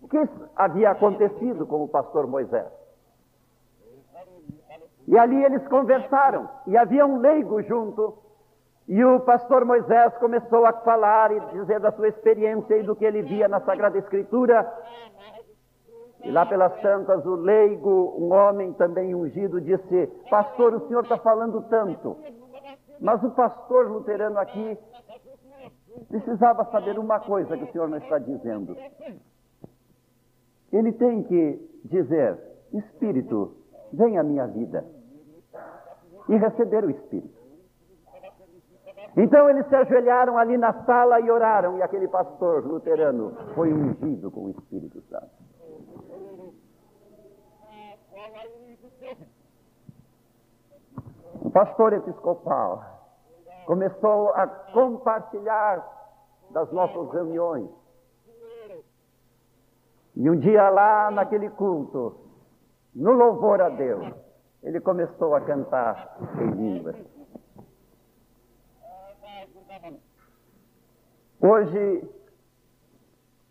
o 0.00 0.08
que 0.08 0.28
havia 0.54 0.90
acontecido 0.90 1.66
com 1.66 1.82
o 1.82 1.88
pastor 1.88 2.26
Moisés. 2.26 2.70
E 5.08 5.18
ali 5.18 5.42
eles 5.44 5.66
conversaram, 5.66 6.48
e 6.66 6.76
havia 6.76 7.04
um 7.04 7.18
leigo 7.18 7.60
junto, 7.62 8.21
e 8.92 9.02
o 9.02 9.20
pastor 9.20 9.64
Moisés 9.64 10.14
começou 10.18 10.66
a 10.66 10.72
falar 10.74 11.32
e 11.32 11.40
dizer 11.52 11.80
da 11.80 11.90
sua 11.92 12.08
experiência 12.08 12.76
e 12.76 12.82
do 12.82 12.94
que 12.94 13.06
ele 13.06 13.22
via 13.22 13.48
na 13.48 13.58
Sagrada 13.60 13.96
Escritura. 13.96 14.70
E 16.22 16.30
lá 16.30 16.44
pelas 16.44 16.78
tantas, 16.82 17.24
o 17.24 17.34
leigo, 17.36 18.14
um 18.18 18.30
homem 18.34 18.74
também 18.74 19.14
ungido, 19.14 19.62
disse: 19.62 20.08
Pastor, 20.28 20.74
o 20.74 20.88
senhor 20.88 21.04
está 21.04 21.16
falando 21.16 21.62
tanto. 21.70 22.18
Mas 23.00 23.24
o 23.24 23.30
pastor 23.30 23.90
luterano 23.90 24.38
aqui 24.38 24.76
precisava 26.08 26.62
saber 26.66 26.98
uma 26.98 27.18
coisa 27.18 27.56
que 27.56 27.64
o 27.64 27.72
senhor 27.72 27.88
não 27.88 27.96
está 27.96 28.18
dizendo. 28.18 28.76
Ele 30.70 30.92
tem 30.92 31.22
que 31.22 31.80
dizer: 31.86 32.38
Espírito, 32.74 33.56
vem 33.90 34.18
à 34.18 34.22
minha 34.22 34.46
vida. 34.48 34.84
E 36.28 36.36
receber 36.36 36.84
o 36.84 36.90
Espírito. 36.90 37.41
Então 39.16 39.48
eles 39.50 39.66
se 39.68 39.76
ajoelharam 39.76 40.38
ali 40.38 40.56
na 40.56 40.72
sala 40.84 41.20
e 41.20 41.30
oraram, 41.30 41.76
e 41.76 41.82
aquele 41.82 42.08
pastor 42.08 42.64
luterano 42.64 43.36
foi 43.54 43.72
ungido 43.72 44.30
com 44.30 44.46
o 44.46 44.50
Espírito 44.50 45.02
Santo. 45.02 45.30
O 51.42 51.50
pastor 51.50 51.92
episcopal 51.92 52.82
começou 53.66 54.30
a 54.30 54.46
compartilhar 54.46 55.86
das 56.50 56.70
nossas 56.72 57.10
reuniões. 57.10 57.68
E 60.14 60.30
um 60.30 60.38
dia 60.38 60.68
lá 60.70 61.10
naquele 61.10 61.50
culto, 61.50 62.16
no 62.94 63.12
louvor 63.12 63.60
a 63.60 63.68
Deus, 63.70 64.14
ele 64.62 64.80
começou 64.80 65.34
a 65.34 65.40
cantar 65.40 66.16
em 66.38 66.50
línguas. 66.50 66.96
Hoje, 71.40 72.08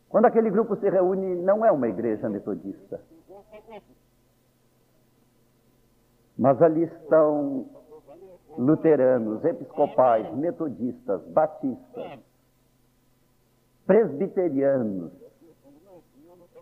quando 0.09 0.25
aquele 0.25 0.49
grupo 0.49 0.75
se 0.75 0.89
reúne, 0.89 1.35
não 1.35 1.65
é 1.65 1.71
uma 1.71 1.87
igreja 1.87 2.29
metodista. 2.29 3.01
Mas 6.37 6.61
ali 6.61 6.83
estão 6.83 7.65
luteranos, 8.57 9.43
episcopais, 9.45 10.33
metodistas, 10.35 11.21
batistas, 11.27 12.19
presbiterianos. 13.85 15.11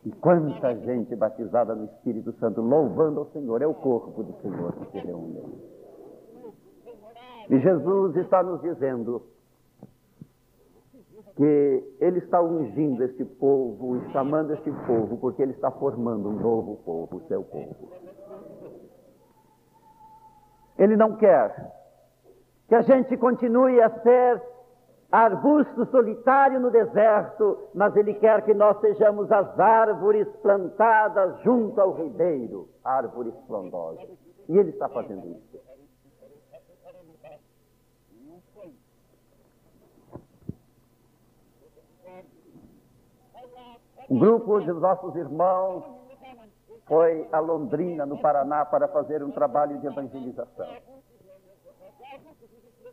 E 0.06 0.12
quanta 0.12 0.76
gente 0.78 1.16
batizada 1.16 1.76
no 1.76 1.86
Espírito 1.86 2.32
Santo, 2.40 2.62
louvando 2.62 3.20
ao 3.20 3.26
Senhor. 3.32 3.62
É 3.62 3.68
o 3.68 3.74
corpo 3.74 4.24
do 4.24 4.34
Senhor 4.42 4.74
que 4.74 4.92
se 4.92 4.98
reúne. 5.00 5.42
E 7.50 7.60
Jesus 7.60 8.16
está 8.16 8.42
nos 8.42 8.62
dizendo: 8.62 9.24
que 11.40 11.96
Ele 12.02 12.20
está 12.20 12.42
ungindo 12.42 13.02
este 13.02 13.24
povo 13.24 14.02
chamando 14.12 14.52
este 14.52 14.70
povo, 14.86 15.16
porque 15.20 15.42
Ele 15.42 15.54
está 15.54 15.72
formando 15.72 16.28
um 16.28 16.34
novo 16.34 16.76
povo, 16.84 17.16
o 17.16 17.28
seu 17.30 17.42
povo. 17.42 17.90
Ele 20.78 20.98
não 20.98 21.16
quer 21.16 21.56
que 22.68 22.76
a 22.76 22.82
gente 22.82 23.16
continue 23.16 23.82
a 23.82 23.90
ser 24.02 24.44
arbusto 25.10 25.86
solitário 25.86 26.60
no 26.60 26.70
deserto, 26.70 27.70
mas 27.74 27.96
Ele 27.96 28.16
quer 28.16 28.44
que 28.44 28.54
nós 28.54 28.78
sejamos 28.82 29.32
as 29.32 29.58
árvores 29.58 30.28
plantadas 30.42 31.40
junto 31.42 31.80
ao 31.80 31.94
ribeiro, 31.94 32.68
árvores 32.84 33.34
frondosas. 33.48 34.10
E 34.50 34.58
Ele 34.58 34.72
está 34.72 34.90
fazendo 34.90 35.26
isso. 35.26 35.59
Um 44.10 44.18
grupo 44.18 44.60
dos 44.60 44.82
nossos 44.82 45.16
irmãos 45.16 45.84
foi 46.88 47.28
a 47.32 47.40
Londrina, 47.40 48.06
no 48.06 48.20
Paraná, 48.20 48.66
para 48.66 48.88
fazer 48.88 49.24
um 49.24 49.30
trabalho 49.30 49.78
de 49.80 49.86
evangelização. 49.86 50.68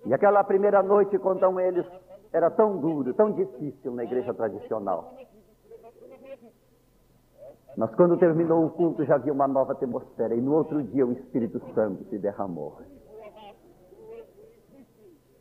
E 0.05 0.13
aquela 0.13 0.45
primeira 0.45 0.83
noite, 0.83 1.19
contam 1.19 1.59
eles, 1.59 1.87
era 2.33 2.51
tão 2.51 2.77
duro, 2.77 3.15
tão 3.15 3.33
difícil 3.33 3.93
na 3.93 4.05
igreja 4.05 4.35
tradicional. 4.35 5.15
Mas 7.77 7.95
quando 7.95 8.19
terminou 8.19 8.67
o 8.67 8.71
culto 8.71 9.05
já 9.05 9.17
havia 9.17 9.33
uma 9.33 9.49
nova 9.49 9.73
atmosfera 9.73 10.35
e 10.35 10.41
no 10.41 10.55
outro 10.55 10.83
dia 10.83 11.07
o 11.07 11.13
Espírito 11.13 11.61
Santo 11.75 12.05
se 12.05 12.19
derramou. 12.19 12.79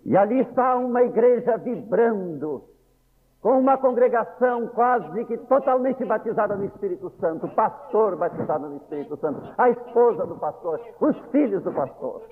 E 0.05 0.15
ali 0.15 0.39
está 0.41 0.76
uma 0.78 1.03
igreja 1.03 1.57
vibrando, 1.57 2.63
com 3.45 3.59
uma 3.59 3.77
congregação 3.77 4.65
quase 4.69 5.23
que 5.25 5.37
totalmente 5.37 6.03
batizada 6.03 6.55
no 6.55 6.65
Espírito 6.65 7.11
Santo, 7.19 7.47
pastor 7.49 8.15
batizado 8.15 8.67
no 8.67 8.77
Espírito 8.77 9.15
Santo, 9.17 9.39
a 9.55 9.69
esposa 9.69 10.25
do 10.25 10.35
pastor, 10.35 10.81
os 10.99 11.15
filhos 11.29 11.61
do 11.61 11.71
pastor. 11.71 12.23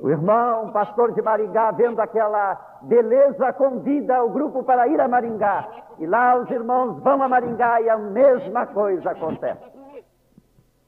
O 0.00 0.08
irmão, 0.08 0.70
pastor 0.70 1.12
de 1.14 1.20
Maringá, 1.20 1.72
vendo 1.72 1.98
aquela 1.98 2.78
beleza, 2.82 3.52
convida 3.54 4.22
o 4.22 4.30
grupo 4.30 4.62
para 4.62 4.86
ir 4.86 5.00
a 5.00 5.08
Maringá. 5.08 5.68
E 5.98 6.06
lá 6.06 6.36
os 6.36 6.48
irmãos 6.48 7.02
vão 7.02 7.20
a 7.20 7.28
Maringá 7.28 7.80
e 7.80 7.90
a 7.90 7.98
mesma 7.98 8.66
coisa 8.66 9.10
acontece. 9.10 9.64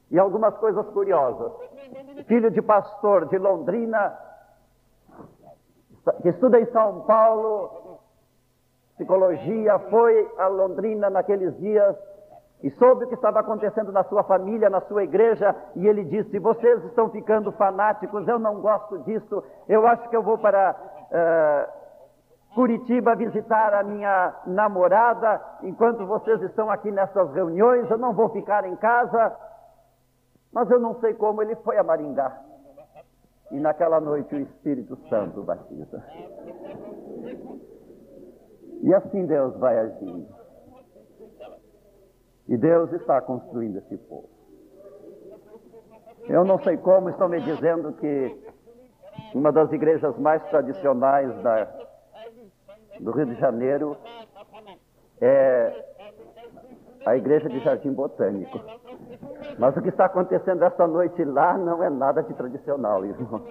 E 0.09 0.17
algumas 0.17 0.55
coisas 0.55 0.87
curiosas. 0.91 1.51
Filho 2.27 2.49
de 2.49 2.61
pastor 2.61 3.27
de 3.27 3.37
Londrina, 3.37 4.17
que 6.21 6.29
estuda 6.29 6.59
em 6.59 6.65
São 6.67 7.01
Paulo, 7.01 7.99
psicologia, 8.95 9.79
foi 9.89 10.29
a 10.37 10.47
Londrina 10.47 11.09
naqueles 11.09 11.57
dias 11.57 11.95
e 12.61 12.69
soube 12.71 13.05
o 13.05 13.07
que 13.07 13.15
estava 13.15 13.41
acontecendo 13.41 13.91
na 13.91 14.03
sua 14.05 14.23
família, 14.23 14.69
na 14.69 14.81
sua 14.81 15.03
igreja, 15.03 15.53
e 15.75 15.87
ele 15.87 16.03
disse: 16.05 16.39
Vocês 16.39 16.83
estão 16.85 17.09
ficando 17.09 17.51
fanáticos, 17.51 18.27
eu 18.27 18.39
não 18.39 18.61
gosto 18.61 18.99
disso, 18.99 19.43
eu 19.67 19.85
acho 19.85 20.07
que 20.09 20.15
eu 20.15 20.23
vou 20.23 20.37
para 20.37 20.73
uh, 20.73 21.83
Curitiba 22.53 23.15
visitar 23.15 23.73
a 23.73 23.83
minha 23.83 24.33
namorada, 24.45 25.41
enquanto 25.63 26.05
vocês 26.05 26.41
estão 26.43 26.69
aqui 26.69 26.91
nessas 26.91 27.33
reuniões, 27.33 27.89
eu 27.89 27.97
não 27.97 28.13
vou 28.13 28.29
ficar 28.29 28.65
em 28.65 28.75
casa. 28.75 29.35
Mas 30.53 30.69
eu 30.69 30.79
não 30.79 30.99
sei 30.99 31.15
como 31.15 31.41
ele 31.41 31.55
foi 31.55 31.77
a 31.77 31.83
Maringá. 31.83 32.31
E 33.53 33.59
naquela 33.59 34.01
noite 34.01 34.33
o 34.33 34.39
Espírito 34.39 34.97
Santo 35.07 35.43
batiza. 35.43 36.03
E 38.81 38.91
assim 38.95 39.27
Deus 39.27 39.55
vai 39.57 39.77
agindo. 39.77 40.27
E 42.47 42.57
Deus 42.57 42.91
está 42.93 43.21
construindo 43.21 43.77
esse 43.77 43.95
povo. 43.95 44.27
Eu 46.27 46.43
não 46.43 46.57
sei 46.63 46.77
como, 46.77 47.11
estão 47.11 47.29
me 47.29 47.39
dizendo 47.41 47.93
que 47.93 48.43
uma 49.35 49.51
das 49.51 49.71
igrejas 49.71 50.17
mais 50.17 50.43
tradicionais 50.49 51.31
da, 51.43 51.65
do 52.99 53.11
Rio 53.11 53.27
de 53.27 53.35
Janeiro 53.35 53.95
é 55.21 55.85
a 57.05 57.15
igreja 57.15 57.47
de 57.49 57.59
Jardim 57.59 57.93
Botânico. 57.93 58.59
Mas 59.57 59.75
o 59.77 59.81
que 59.81 59.89
está 59.89 60.05
acontecendo 60.05 60.63
esta 60.63 60.87
noite 60.87 61.23
lá 61.23 61.57
não 61.57 61.83
é 61.83 61.89
nada 61.89 62.23
de 62.23 62.33
tradicional, 62.33 63.05
irmão. 63.05 63.45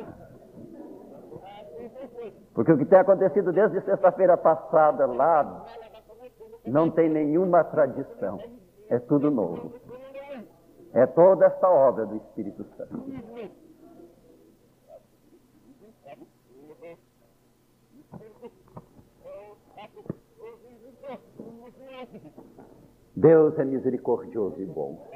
Porque 2.54 2.72
o 2.72 2.78
que 2.78 2.84
tem 2.84 2.98
acontecido 2.98 3.52
desde 3.52 3.80
sexta-feira 3.82 4.36
passada 4.36 5.06
lá 5.06 5.64
não 6.66 6.90
tem 6.90 7.08
nenhuma 7.08 7.64
tradição. 7.64 8.38
É 8.88 8.98
tudo 8.98 9.30
novo. 9.30 9.72
É 10.92 11.06
toda 11.06 11.46
esta 11.46 11.68
obra 11.68 12.04
do 12.04 12.16
Espírito 12.16 12.64
Santo. 12.76 13.02
Deus 23.16 23.58
é 23.58 23.64
misericordioso 23.64 24.60
e 24.60 24.66
bom. 24.66 25.11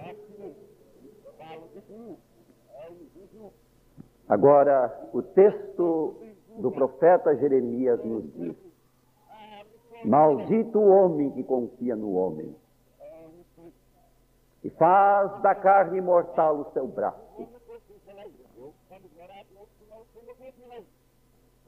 Agora, 4.28 5.08
o 5.12 5.22
texto 5.22 6.16
do 6.58 6.70
profeta 6.72 7.36
Jeremias 7.36 8.02
nos 8.04 8.24
diz: 8.34 8.56
Maldito 10.04 10.78
o 10.78 10.88
homem 10.88 11.30
que 11.30 11.44
confia 11.44 11.94
no 11.94 12.14
homem 12.14 12.54
e 14.64 14.70
faz 14.70 15.40
da 15.42 15.54
carne 15.54 16.00
mortal 16.00 16.58
o 16.58 16.72
seu 16.72 16.88
braço. 16.88 17.24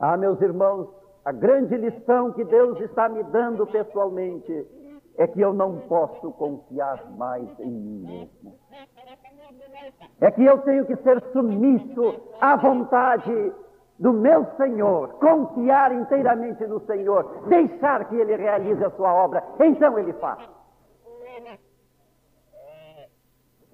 Ah, 0.01 0.17
meus 0.17 0.41
irmãos, 0.41 0.89
a 1.25 1.33
grande 1.33 1.77
lição 1.77 2.33
que 2.33 2.45
Deus 2.45 2.81
está 2.81 3.09
me 3.09 3.23
dando 3.25 3.67
pessoalmente 3.67 4.67
é 5.17 5.27
que 5.27 5.41
eu 5.41 5.53
não 5.53 5.81
posso 5.89 6.31
confiar 6.33 7.11
mais 7.13 7.49
em 7.61 7.71
mim 7.71 8.07
mesmo. 8.07 8.59
É 10.21 10.31
que 10.31 10.45
eu 10.45 10.59
tenho 10.59 10.85
que 10.87 10.97
ser 10.97 11.23
submisso 11.33 12.21
à 12.41 12.57
vontade 12.57 13.53
do 13.99 14.13
meu 14.13 14.47
Senhor, 14.57 15.15
confiar 15.15 15.93
inteiramente 15.93 16.65
no 16.67 16.81
Senhor, 16.81 17.47
deixar 17.49 18.05
que 18.09 18.17
Ele 18.17 18.37
realize 18.37 18.85
a 18.85 18.91
sua 18.91 19.13
obra, 19.13 19.43
então 19.61 19.99
Ele 19.99 20.13
faz. 20.15 20.39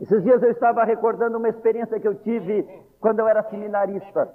Esses 0.01 0.23
dias 0.23 0.43
eu 0.43 0.51
estava 0.51 0.85
recordando 0.85 1.39
uma 1.39 1.49
experiência 1.49 2.01
que 2.01 2.09
eu 2.09 2.15
tive 2.17 2.63
quando 3.01 3.21
eu 3.21 3.29
era 3.29 3.43
seminarista. 3.45 4.35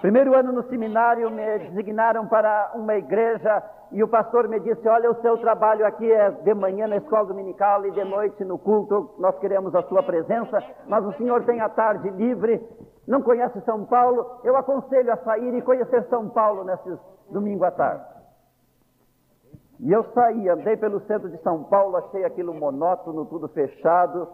Primeiro 0.00 0.36
ano 0.36 0.52
no 0.52 0.62
seminário, 0.64 1.30
me 1.30 1.58
designaram 1.58 2.26
para 2.26 2.72
uma 2.74 2.94
igreja 2.96 3.62
e 3.90 4.02
o 4.02 4.08
pastor 4.08 4.46
me 4.46 4.60
disse: 4.60 4.86
Olha, 4.88 5.10
o 5.10 5.20
seu 5.22 5.38
trabalho 5.38 5.86
aqui 5.86 6.10
é 6.10 6.30
de 6.30 6.54
manhã 6.54 6.86
na 6.86 6.96
escola 6.96 7.26
dominical 7.26 7.84
e 7.86 7.90
de 7.92 8.04
noite 8.04 8.44
no 8.44 8.58
culto. 8.58 9.14
Nós 9.18 9.38
queremos 9.38 9.74
a 9.74 9.82
sua 9.84 10.02
presença, 10.02 10.62
mas 10.86 11.04
o 11.04 11.12
senhor 11.14 11.44
tem 11.44 11.60
a 11.60 11.68
tarde 11.68 12.10
livre. 12.10 12.62
Não 13.06 13.22
conhece 13.22 13.60
São 13.62 13.84
Paulo? 13.84 14.40
Eu 14.44 14.56
aconselho 14.56 15.12
a 15.12 15.16
sair 15.18 15.54
e 15.54 15.62
conhecer 15.62 16.04
São 16.08 16.28
Paulo 16.28 16.64
nesses 16.64 16.98
domingo 17.30 17.64
à 17.64 17.70
tarde. 17.70 18.04
E 19.78 19.92
eu 19.92 20.04
saí, 20.12 20.48
andei 20.48 20.76
pelo 20.76 21.00
centro 21.00 21.28
de 21.28 21.36
São 21.42 21.64
Paulo, 21.64 21.96
achei 21.96 22.24
aquilo 22.24 22.54
monótono, 22.54 23.26
tudo 23.26 23.48
fechado. 23.48 24.28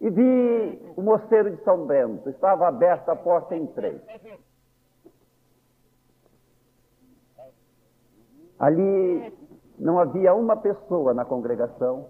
E 0.00 0.10
vi 0.10 0.92
o 0.96 1.02
mosteiro 1.02 1.56
de 1.56 1.62
São 1.64 1.86
Bento, 1.86 2.28
estava 2.28 2.68
aberta 2.68 3.12
a 3.12 3.16
porta, 3.16 3.56
entrei. 3.56 4.00
Ali 8.58 9.34
não 9.78 9.98
havia 9.98 10.34
uma 10.34 10.56
pessoa 10.56 11.14
na 11.14 11.24
congregação, 11.24 12.08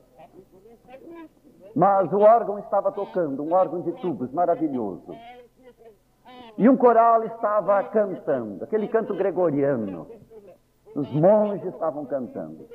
mas 1.74 2.12
o 2.12 2.20
órgão 2.20 2.58
estava 2.58 2.90
tocando, 2.90 3.42
um 3.42 3.52
órgão 3.52 3.82
de 3.82 3.92
tubos 4.00 4.32
maravilhoso. 4.32 5.14
E 6.58 6.68
um 6.68 6.76
coral 6.76 7.24
estava 7.24 7.82
cantando, 7.84 8.64
aquele 8.64 8.88
canto 8.88 9.14
gregoriano. 9.14 10.06
Os 10.94 11.10
monges 11.12 11.74
estavam 11.74 12.06
cantando. 12.06 12.66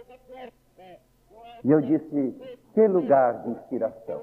E 1.64 1.72
eu 1.72 1.82
disse: 1.82 2.60
que 2.74 2.88
lugar 2.88 3.42
de 3.42 3.50
inspiração. 3.50 4.22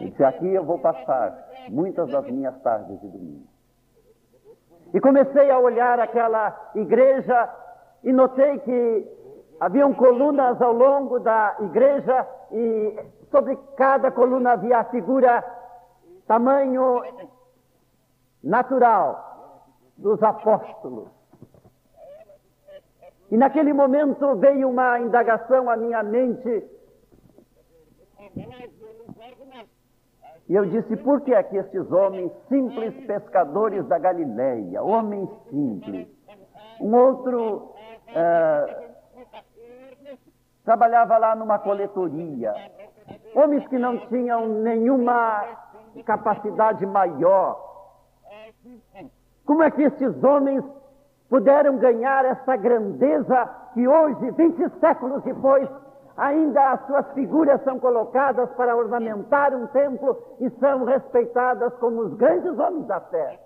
E 0.00 0.10
disse: 0.10 0.24
aqui 0.24 0.52
eu 0.52 0.64
vou 0.64 0.78
passar 0.78 1.48
muitas 1.68 2.10
das 2.10 2.26
minhas 2.26 2.60
tardes 2.62 3.00
de 3.00 3.08
domingo. 3.08 3.46
E 4.94 5.00
comecei 5.00 5.50
a 5.50 5.58
olhar 5.58 6.00
aquela 6.00 6.70
igreja 6.74 7.48
e 8.02 8.12
notei 8.12 8.58
que 8.58 9.08
haviam 9.60 9.94
colunas 9.94 10.60
ao 10.60 10.72
longo 10.72 11.18
da 11.20 11.56
igreja 11.60 12.26
e 12.50 12.98
sobre 13.30 13.56
cada 13.76 14.10
coluna 14.10 14.52
havia 14.52 14.78
a 14.78 14.84
figura 14.84 15.42
tamanho 16.26 17.02
natural 18.42 19.56
dos 19.96 20.22
apóstolos. 20.22 21.08
E 23.30 23.36
naquele 23.36 23.72
momento 23.72 24.36
veio 24.36 24.68
uma 24.68 24.98
indagação 25.00 25.70
à 25.70 25.76
minha 25.76 26.02
mente 26.02 26.68
e 30.48 30.54
eu 30.54 30.66
disse: 30.66 30.96
por 30.96 31.20
que 31.20 31.32
é 31.34 31.42
que 31.42 31.56
estes 31.56 31.90
homens, 31.90 32.32
simples 32.48 32.94
pescadores 33.06 33.86
da 33.86 33.98
Galileia, 33.98 34.82
homens 34.82 35.28
simples, 35.48 36.08
um 36.80 36.94
outro 36.94 37.72
uh, 38.08 38.92
trabalhava 40.64 41.16
lá 41.18 41.34
numa 41.36 41.58
coletoria, 41.58 42.54
homens 43.34 43.66
que 43.68 43.78
não 43.78 43.98
tinham 44.08 44.48
nenhuma 44.48 45.44
capacidade 46.04 46.84
maior, 46.86 47.70
como 49.44 49.62
é 49.62 49.70
que 49.70 49.82
estes 49.82 50.22
homens 50.22 50.64
puderam 51.28 51.78
ganhar 51.78 52.24
essa 52.24 52.56
grandeza 52.56 53.48
que 53.74 53.88
hoje, 53.88 54.30
20 54.32 54.80
séculos 54.80 55.22
depois, 55.22 55.68
ainda 56.16 56.72
as 56.72 56.86
suas 56.86 57.12
figuras 57.12 57.62
são 57.62 57.78
colocadas 57.78 58.50
para 58.52 58.76
ornamentar 58.76 59.54
um 59.54 59.66
templo 59.68 60.16
e 60.40 60.50
são 60.58 60.84
respeitadas 60.84 61.74
como 61.74 62.02
os 62.02 62.14
grandes 62.14 62.58
homens 62.58 62.86
da 62.86 63.00
fé. 63.00 63.38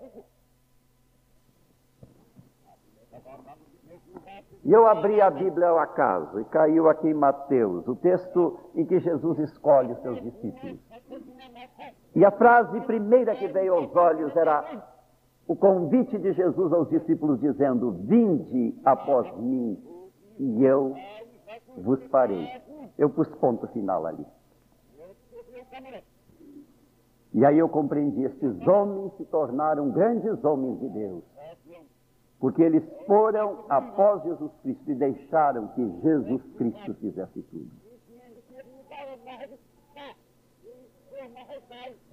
E 4.65 4.73
eu 4.73 4.85
abri 4.85 5.21
a 5.21 5.31
Bíblia 5.31 5.69
ao 5.69 5.79
acaso 5.79 6.41
e 6.41 6.45
caiu 6.47 6.89
aqui 6.89 7.09
em 7.09 7.15
Mateus, 7.15 7.87
o 7.87 7.95
texto 7.95 8.59
em 8.75 8.85
que 8.85 8.99
Jesus 8.99 9.39
escolhe 9.39 9.93
os 9.93 10.03
seus 10.03 10.21
discípulos. 10.21 10.81
E 12.17 12.25
a 12.25 12.33
frase 12.33 12.81
primeira 12.81 13.37
que 13.37 13.47
veio 13.47 13.75
aos 13.75 13.95
olhos 13.95 14.35
era 14.35 14.65
o 15.47 15.55
convite 15.55 16.19
de 16.19 16.33
Jesus 16.33 16.73
aos 16.73 16.89
discípulos, 16.89 17.39
dizendo: 17.39 17.93
Vinde 17.93 18.75
após 18.85 19.33
mim, 19.37 19.79
e 20.37 20.65
eu 20.65 20.97
vos 21.77 22.03
farei. 22.05 22.49
Eu 22.99 23.11
pus 23.11 23.29
ponto 23.37 23.67
final 23.69 24.07
ali. 24.07 24.27
E 27.35 27.45
aí 27.45 27.59
eu 27.59 27.69
compreendi: 27.69 28.23
estes 28.23 28.67
homens 28.67 29.13
se 29.17 29.25
tornaram 29.27 29.91
grandes 29.91 30.43
homens 30.45 30.81
de 30.81 30.89
Deus. 30.89 31.25
Porque 32.39 32.63
eles 32.63 32.85
foram 33.07 33.65
após 33.69 34.23
Jesus 34.23 34.53
Cristo 34.63 34.91
e 34.91 34.95
deixaram 34.95 35.69
que 35.69 36.01
Jesus 36.03 36.43
Cristo 36.57 36.95
fizesse 36.95 37.43
tudo. 37.43 37.71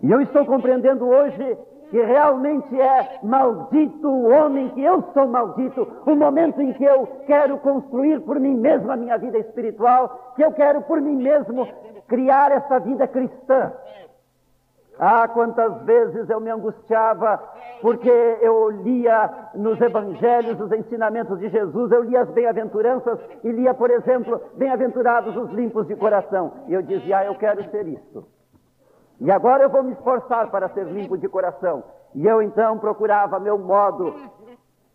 E 0.02 0.12
eu 0.12 0.22
estou 0.22 0.46
compreendendo 0.46 1.06
hoje 1.06 1.58
que 1.94 2.02
realmente 2.02 2.82
é 2.82 3.20
maldito 3.22 4.10
o 4.10 4.28
homem 4.28 4.68
que 4.70 4.84
eu 4.84 5.04
sou 5.14 5.28
maldito, 5.28 5.88
o 6.08 6.16
momento 6.16 6.60
em 6.60 6.74
que 6.74 6.84
eu 6.84 7.06
quero 7.28 7.60
construir 7.60 8.20
por 8.22 8.40
mim 8.40 8.56
mesmo 8.56 8.92
a 8.92 8.96
minha 8.98 9.16
vida 9.16 9.38
espiritual, 9.38 10.34
que 10.36 10.44
eu 10.44 10.52
quero 10.54 10.82
por 10.82 11.00
mim 11.00 11.16
mesmo 11.16 11.68
criar 12.08 12.52
essa 12.52 12.80
vida 12.80 13.08
cristã. 13.08 13.72
Ah, 14.98 15.28
quantas 15.28 15.84
vezes 15.84 16.28
eu 16.32 16.40
me 16.40 16.50
angustiava 16.50 17.40
porque 17.80 18.10
eu 18.42 18.72
lia 18.72 19.30
nos 19.54 19.80
evangelhos 19.80 20.60
os 20.60 20.72
ensinamentos 20.72 21.38
de 21.38 21.48
Jesus, 21.48 21.92
eu 21.92 22.06
lia 22.06 22.22
as 22.22 22.30
bem-aventuranças 22.30 23.20
e 23.44 23.52
lia, 23.52 23.76
por 23.76 23.92
exemplo, 23.92 24.42
bem-aventurados 24.56 25.38
os 25.38 25.52
limpos 25.52 25.86
de 25.86 25.96
coração. 25.96 26.54
E 26.68 26.74
eu 26.74 26.82
dizia, 26.82 27.20
ah, 27.20 27.26
eu 27.26 27.36
quero 27.36 27.64
ser 27.70 27.88
isso. 27.88 28.26
E 29.24 29.32
agora 29.32 29.64
eu 29.64 29.70
vou 29.70 29.82
me 29.84 29.94
esforçar 29.94 30.52
para 30.52 30.68
ser 30.74 30.86
limpo 30.86 31.18
de 31.18 31.30
coração. 31.30 31.82
E 32.14 32.28
eu 32.28 32.42
então 32.42 32.78
procurava 32.78 33.40
meu 33.40 33.58
modo 33.58 34.14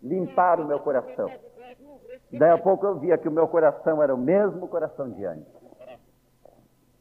limpar 0.02 0.60
o 0.60 0.66
meu 0.66 0.78
coração. 0.80 1.30
Daí 2.30 2.50
a 2.50 2.58
pouco 2.58 2.84
eu 2.84 2.98
via 2.98 3.16
que 3.16 3.26
o 3.26 3.32
meu 3.32 3.48
coração 3.48 4.02
era 4.02 4.14
o 4.14 4.18
mesmo 4.18 4.68
coração 4.68 5.08
de 5.08 5.24
antes. 5.24 5.58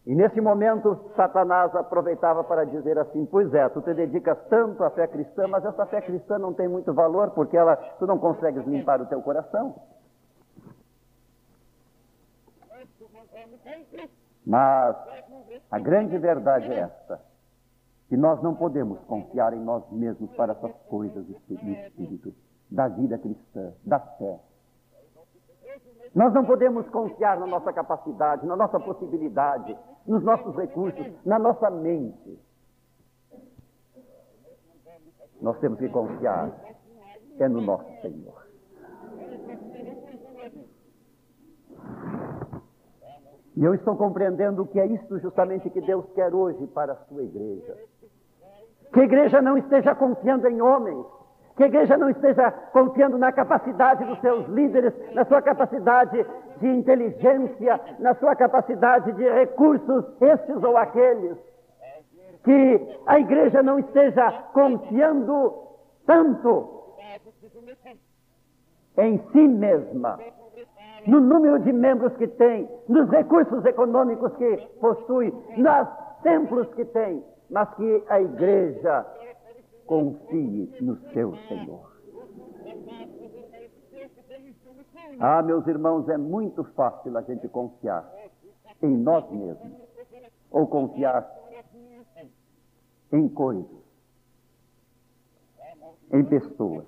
E 0.05 0.15
nesse 0.15 0.39
momento, 0.39 1.11
Satanás 1.17 1.75
aproveitava 1.75 2.45
para 2.45 2.63
dizer 2.63 2.97
assim: 2.97 3.25
Pois 3.25 3.53
é, 3.53 3.67
tu 3.67 3.82
te 3.82 3.93
dedicas 3.93 4.38
tanto 4.47 4.82
à 4.82 4.89
fé 4.91 5.05
cristã, 5.05 5.49
mas 5.49 5.65
essa 5.65 5.86
fé 5.86 5.99
cristã 5.99 6.39
não 6.39 6.53
tem 6.53 6.69
muito 6.69 6.93
valor 6.93 7.32
porque 7.32 7.57
ela, 7.57 7.75
tu 7.99 8.07
não 8.07 8.17
consegues 8.17 8.65
limpar 8.65 9.01
o 9.01 9.05
teu 9.05 9.21
coração. 9.21 9.75
Mas 14.45 14.95
a 15.70 15.80
grande 15.80 16.18
verdade 16.18 16.72
é 16.72 16.80
esta: 16.80 17.22
que 18.10 18.18
nós 18.18 18.41
não 18.41 18.56
podemos 18.56 19.00
confiar 19.06 19.54
em 19.54 19.60
nós 19.60 19.84
mesmos 19.91 20.32
para 20.36 20.54
essas 20.54 20.74
coisas 20.88 21.26
do 21.26 21.34
Espírito, 21.34 22.34
da 22.70 22.88
vida 22.88 23.18
cristã, 23.18 23.74
da 23.86 24.00
fé. 24.00 24.39
Nós 26.16 26.34
não 26.34 26.45
podemos 26.45 26.88
confiar 26.89 27.39
na 27.39 27.45
nossa 27.45 27.72
capacidade, 27.74 28.45
na 28.45 28.56
nossa 28.56 28.80
possibilidade, 28.80 29.78
nos 30.06 30.24
nossos 30.24 30.56
recursos, 30.56 31.06
na 31.26 31.38
nossa 31.38 31.70
mente. 31.70 32.39
Nós 35.41 35.60
temos 35.60 35.78
que 35.78 35.89
confiar 35.89 36.52
é 37.39 37.48
no 37.48 37.62
nosso 37.62 37.86
Senhor. 38.02 38.48
E 43.58 43.66
eu 43.66 43.74
estou 43.74 43.95
compreendendo 43.95 44.68
que 44.68 44.80
é 44.80 44.86
isto 44.86 45.18
justamente 45.18 45.68
que 45.72 45.82
Deus 45.82 46.05
quer 46.14 46.32
hoje 46.32 46.68
para 46.68 46.93
a 46.93 46.95
sua 47.08 47.24
igreja. 47.24 47.76
Que 48.93 48.99
a 48.99 49.03
igreja 49.03 49.41
não 49.41 49.58
esteja 49.58 49.95
confiando 49.95 50.47
em 50.47 50.62
homens, 50.62 51.03
que 51.55 51.64
a 51.64 51.66
igreja 51.66 51.97
não 51.97 52.08
esteja 52.08 52.51
confiando 52.51 53.18
na 53.18 53.32
capacidade 53.32 54.05
dos 54.05 54.22
seus 54.22 54.47
líderes, 54.49 54.93
na 55.12 55.26
sua 55.26 55.41
capacidade 55.41 56.24
de 56.60 56.68
inteligência, 56.68 57.82
na 57.97 58.14
sua 58.14 58.36
capacidade 58.36 59.12
de 59.14 59.28
recursos, 59.28 60.05
estes 60.22 60.64
ou 60.64 60.78
aqueles. 60.78 61.36
Que 62.43 62.99
a 63.08 63.20
igreja 63.20 63.64
não 63.64 63.80
esteja 63.80 64.32
confiando 64.53 65.64
tanto 66.05 66.93
em 68.97 69.18
si 69.32 69.47
mesma, 69.47 70.20
no 71.08 71.22
número 71.22 71.60
de 71.60 71.72
membros 71.72 72.16
que 72.18 72.28
tem, 72.28 72.70
nos 72.88 73.10
recursos 73.10 73.64
econômicos 73.66 74.36
que 74.36 74.58
possui, 74.80 75.34
nos 75.58 75.88
templos 76.22 76.68
que 76.74 76.84
tem, 76.86 77.24
mas 77.49 77.74
que 77.76 78.03
a 78.10 78.22
igreja 78.22 79.05
confie 79.86 80.70
no 80.82 80.97
seu 81.14 81.36
Senhor. 81.47 81.97
Ah, 85.20 85.41
meus 85.41 85.66
irmãos, 85.66 86.08
é 86.10 86.18
muito 86.18 86.64
fácil 86.76 87.18
a 87.18 87.22
gente 87.22 87.47
confiar 87.47 88.08
em 88.84 88.95
nós 88.97 89.30
mesmos 89.32 89.72
ou 90.51 90.68
confiar 90.68 91.26
em 93.12 93.30
coisas, 93.30 93.66
em 96.12 96.24
pessoas. 96.26 96.86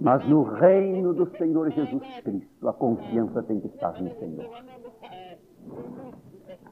Mas 0.00 0.26
no 0.28 0.42
reino 0.42 1.14
do 1.14 1.26
Senhor 1.36 1.70
Jesus 1.70 2.02
Cristo, 2.22 2.68
a 2.68 2.72
confiança 2.72 3.42
tem 3.44 3.60
que 3.60 3.68
estar 3.68 4.00
no 4.02 4.10
Senhor. 4.18 4.50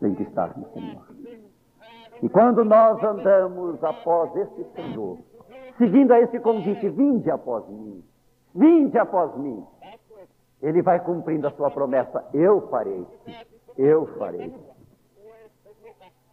Tem 0.00 0.14
que 0.14 0.22
estar 0.24 0.58
no 0.58 0.68
Senhor. 0.72 1.06
E 2.22 2.28
quando 2.28 2.64
nós 2.64 3.02
andamos 3.02 3.82
após 3.82 4.34
este 4.36 4.64
Senhor, 4.74 5.18
seguindo 5.78 6.12
a 6.12 6.20
esse 6.20 6.38
convite, 6.40 6.88
vinde 6.88 7.30
após 7.30 7.68
mim, 7.68 8.04
vinde 8.54 8.98
após 8.98 9.36
mim, 9.36 9.64
ele 10.60 10.82
vai 10.82 11.00
cumprindo 11.00 11.46
a 11.46 11.50
sua 11.52 11.70
promessa: 11.70 12.24
eu 12.32 12.68
farei, 12.68 13.06
eu 13.76 14.06
farei. 14.18 14.54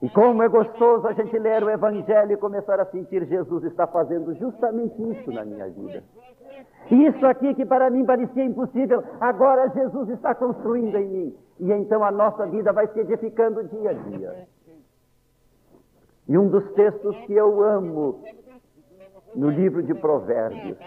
E 0.01 0.09
como 0.09 0.41
é 0.43 0.47
gostoso 0.47 1.07
a 1.07 1.13
gente 1.13 1.37
ler 1.37 1.61
o 1.63 1.69
Evangelho 1.69 2.31
e 2.31 2.37
começar 2.37 2.79
a 2.79 2.85
sentir 2.85 3.25
Jesus 3.25 3.65
está 3.65 3.85
fazendo 3.85 4.33
justamente 4.35 4.95
isso 5.11 5.31
na 5.31 5.43
minha 5.43 5.67
vida. 5.69 6.03
Isso 6.91 7.25
aqui 7.25 7.53
que 7.53 7.65
para 7.65 7.89
mim 7.89 8.03
parecia 8.03 8.43
impossível, 8.43 9.03
agora 9.19 9.69
Jesus 9.69 10.09
está 10.09 10.33
construindo 10.33 10.95
em 10.97 11.07
mim. 11.07 11.37
E 11.59 11.71
então 11.71 12.03
a 12.03 12.11
nossa 12.11 12.47
vida 12.47 12.73
vai 12.73 12.87
se 12.87 12.99
edificando 12.99 13.63
dia 13.65 13.91
a 13.91 13.93
dia. 13.93 14.47
E 16.27 16.37
um 16.37 16.47
dos 16.47 16.67
textos 16.73 17.15
que 17.25 17.33
eu 17.33 17.63
amo 17.63 18.23
no 19.35 19.49
livro 19.49 19.83
de 19.83 19.93
Provérbios 19.93 20.77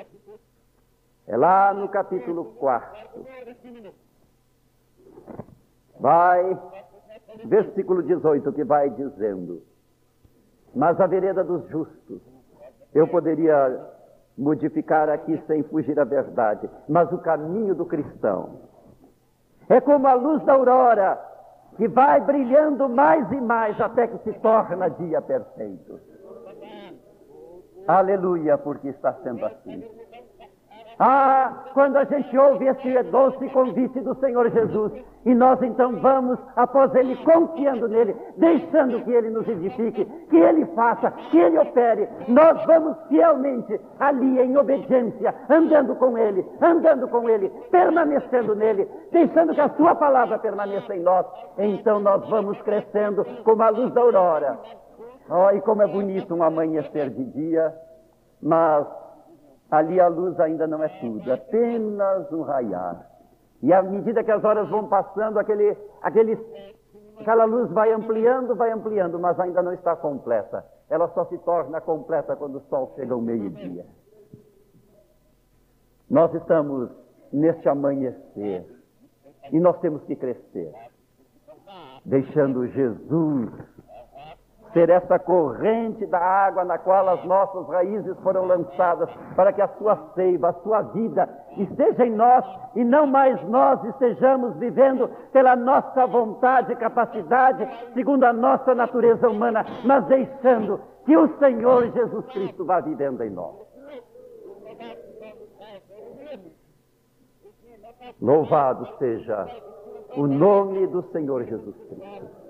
é 1.26 1.36
lá 1.36 1.72
no 1.72 1.88
capítulo 1.88 2.44
4. 2.56 3.26
Vai, 6.00 6.58
versículo 7.44 8.02
18, 8.02 8.52
que 8.52 8.64
vai 8.64 8.90
dizendo: 8.90 9.62
Mas 10.74 11.00
a 11.00 11.06
vereda 11.06 11.44
dos 11.44 11.68
justos, 11.68 12.20
eu 12.92 13.06
poderia 13.06 14.01
modificar 14.36 15.08
aqui 15.08 15.40
sem 15.46 15.62
fugir 15.64 15.98
à 15.98 16.04
verdade, 16.04 16.68
mas 16.88 17.12
o 17.12 17.18
caminho 17.18 17.74
do 17.74 17.84
cristão 17.84 18.60
é 19.68 19.80
como 19.80 20.06
a 20.06 20.14
luz 20.14 20.42
da 20.44 20.54
aurora 20.54 21.18
que 21.76 21.88
vai 21.88 22.20
brilhando 22.20 22.88
mais 22.88 23.30
e 23.32 23.40
mais 23.40 23.80
até 23.80 24.06
que 24.06 24.18
se 24.18 24.38
torna 24.40 24.88
dia 24.90 25.20
perfeito. 25.22 26.00
Aleluia, 27.86 28.58
porque 28.58 28.88
está 28.88 29.12
sendo 29.22 29.44
assim. 29.44 29.82
Ah, 31.04 31.64
quando 31.74 31.96
a 31.96 32.04
gente 32.04 32.38
ouve 32.38 32.64
esse 32.64 33.02
doce 33.10 33.48
convite 33.48 33.98
do 34.02 34.14
Senhor 34.20 34.48
Jesus, 34.52 34.92
e 35.26 35.34
nós 35.34 35.60
então 35.60 35.96
vamos 35.96 36.38
após 36.54 36.94
Ele, 36.94 37.16
confiando 37.24 37.88
nele, 37.88 38.14
deixando 38.36 39.02
que 39.02 39.10
Ele 39.10 39.30
nos 39.30 39.48
edifique, 39.48 40.04
que 40.04 40.36
Ele 40.36 40.64
faça, 40.76 41.10
que 41.10 41.40
Ele 41.40 41.58
opere, 41.58 42.08
nós 42.28 42.64
vamos 42.66 42.96
fielmente 43.08 43.80
ali 43.98 44.42
em 44.42 44.56
obediência, 44.56 45.34
andando 45.50 45.96
com 45.96 46.16
Ele, 46.16 46.46
andando 46.60 47.08
com 47.08 47.28
Ele, 47.28 47.48
permanecendo 47.72 48.54
nele, 48.54 48.88
deixando 49.10 49.54
que 49.54 49.60
a 49.60 49.70
Sua 49.70 49.96
palavra 49.96 50.38
permaneça 50.38 50.94
em 50.94 51.00
nós. 51.00 51.26
Então 51.58 51.98
nós 51.98 52.28
vamos 52.30 52.62
crescendo 52.62 53.26
como 53.42 53.60
a 53.60 53.70
luz 53.70 53.92
da 53.92 54.02
aurora. 54.02 54.56
Oh, 55.28 55.50
e 55.50 55.60
como 55.62 55.82
é 55.82 55.86
bonito 55.88 56.32
um 56.32 56.44
amanhecer 56.44 57.10
de 57.10 57.24
dia, 57.24 57.74
mas 58.40 58.86
ali 59.72 59.98
a 59.98 60.06
luz 60.06 60.38
ainda 60.38 60.66
não 60.66 60.82
é 60.82 60.88
tudo, 61.00 61.32
apenas 61.32 62.30
um 62.30 62.42
raiar. 62.42 63.06
E 63.62 63.72
à 63.72 63.82
medida 63.82 64.22
que 64.22 64.30
as 64.30 64.44
horas 64.44 64.68
vão 64.68 64.86
passando, 64.86 65.38
aquele, 65.38 65.74
aquele, 66.02 66.38
aquela 67.18 67.44
luz 67.44 67.70
vai 67.70 67.90
ampliando, 67.90 68.54
vai 68.54 68.70
ampliando, 68.70 69.18
mas 69.18 69.40
ainda 69.40 69.62
não 69.62 69.72
está 69.72 69.96
completa. 69.96 70.62
Ela 70.90 71.08
só 71.14 71.24
se 71.24 71.38
torna 71.38 71.80
completa 71.80 72.36
quando 72.36 72.56
o 72.56 72.60
sol 72.68 72.92
chega 72.96 73.14
ao 73.14 73.20
meio-dia. 73.22 73.86
Nós 76.10 76.34
estamos 76.34 76.90
neste 77.32 77.66
amanhecer 77.66 78.66
e 79.50 79.58
nós 79.58 79.80
temos 79.80 80.02
que 80.04 80.14
crescer, 80.16 80.70
deixando 82.04 82.66
Jesus 82.66 83.50
ser 84.72 84.90
essa 84.90 85.18
corrente 85.18 86.06
da 86.06 86.18
água 86.18 86.64
na 86.64 86.78
qual 86.78 87.08
as 87.08 87.24
nossas 87.24 87.68
raízes 87.68 88.18
foram 88.20 88.44
lançadas, 88.44 89.08
para 89.36 89.52
que 89.52 89.60
a 89.60 89.68
sua 89.78 89.96
seiva, 90.14 90.48
a 90.48 90.52
sua 90.54 90.82
vida 90.82 91.28
esteja 91.56 92.06
em 92.06 92.10
nós 92.10 92.44
e 92.74 92.84
não 92.84 93.06
mais 93.06 93.40
nós 93.48 93.82
estejamos 93.84 94.56
vivendo 94.56 95.08
pela 95.32 95.54
nossa 95.54 96.06
vontade 96.06 96.72
e 96.72 96.76
capacidade, 96.76 97.68
segundo 97.94 98.24
a 98.24 98.32
nossa 98.32 98.74
natureza 98.74 99.28
humana, 99.28 99.64
mas 99.84 100.04
deixando 100.06 100.80
que 101.04 101.16
o 101.16 101.28
Senhor 101.38 101.90
Jesus 101.90 102.26
Cristo 102.26 102.64
vá 102.64 102.80
vivendo 102.80 103.22
em 103.22 103.30
nós. 103.30 103.56
Louvado 108.20 108.86
seja 108.98 109.46
o 110.16 110.26
nome 110.26 110.86
do 110.86 111.02
Senhor 111.10 111.44
Jesus 111.44 111.76
Cristo 111.88 112.41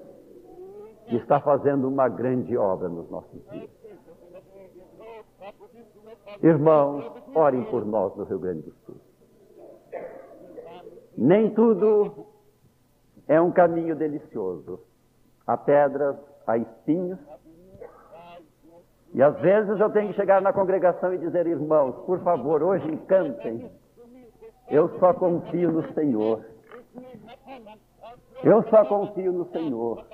que 1.12 1.18
está 1.18 1.38
fazendo 1.40 1.86
uma 1.86 2.08
grande 2.08 2.56
obra 2.56 2.88
nos 2.88 3.10
nossos 3.10 3.46
dias. 3.50 3.68
Irmãos, 6.42 7.04
orem 7.34 7.64
por 7.64 7.84
nós 7.84 8.16
no 8.16 8.24
Rio 8.24 8.38
Grande 8.38 8.62
do 8.62 8.72
Sul. 8.86 8.96
Nem 11.18 11.50
tudo 11.50 12.26
é 13.28 13.38
um 13.38 13.52
caminho 13.52 13.94
delicioso. 13.94 14.80
Há 15.46 15.58
pedras, 15.58 16.16
há 16.46 16.56
espinhos. 16.56 17.18
E 19.12 19.22
às 19.22 19.38
vezes 19.40 19.78
eu 19.78 19.90
tenho 19.90 20.08
que 20.08 20.16
chegar 20.16 20.40
na 20.40 20.54
congregação 20.54 21.12
e 21.12 21.18
dizer, 21.18 21.46
irmãos, 21.46 21.94
por 22.06 22.22
favor, 22.22 22.62
hoje 22.62 22.90
encantem. 22.90 23.70
Eu 24.70 24.98
só 24.98 25.12
confio 25.12 25.72
no 25.72 25.92
Senhor. 25.92 26.42
Eu 28.42 28.62
só 28.70 28.82
confio 28.86 29.30
no 29.30 29.44
Senhor. 29.50 30.06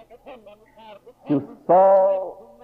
Se 1.28 1.34
o 1.34 1.42
sol 1.66 2.58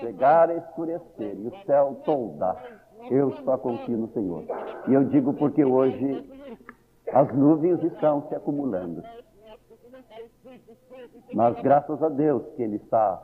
chegar 0.00 0.50
a 0.50 0.56
escurecer 0.56 1.38
e 1.38 1.46
o 1.46 1.64
céu 1.64 2.02
toldar, 2.04 2.80
eu 3.08 3.30
só 3.44 3.56
confio 3.56 3.96
no 3.96 4.08
Senhor. 4.12 4.44
E 4.88 4.92
eu 4.92 5.04
digo 5.04 5.32
porque 5.34 5.64
hoje 5.64 6.28
as 7.12 7.32
nuvens 7.34 7.82
estão 7.84 8.28
se 8.28 8.34
acumulando. 8.34 9.02
Mas 11.32 11.60
graças 11.62 12.02
a 12.02 12.08
Deus 12.08 12.42
que 12.56 12.62
Ele 12.62 12.76
está 12.76 13.22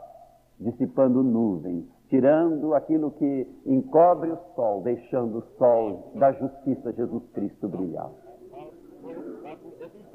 dissipando 0.58 1.22
nuvens, 1.22 1.84
tirando 2.08 2.74
aquilo 2.74 3.10
que 3.10 3.46
encobre 3.66 4.30
o 4.30 4.38
sol, 4.54 4.82
deixando 4.82 5.38
o 5.38 5.58
sol 5.58 6.12
da 6.14 6.32
justiça 6.32 6.92
Jesus 6.92 7.24
Cristo 7.32 7.68
brilhar. 7.68 8.10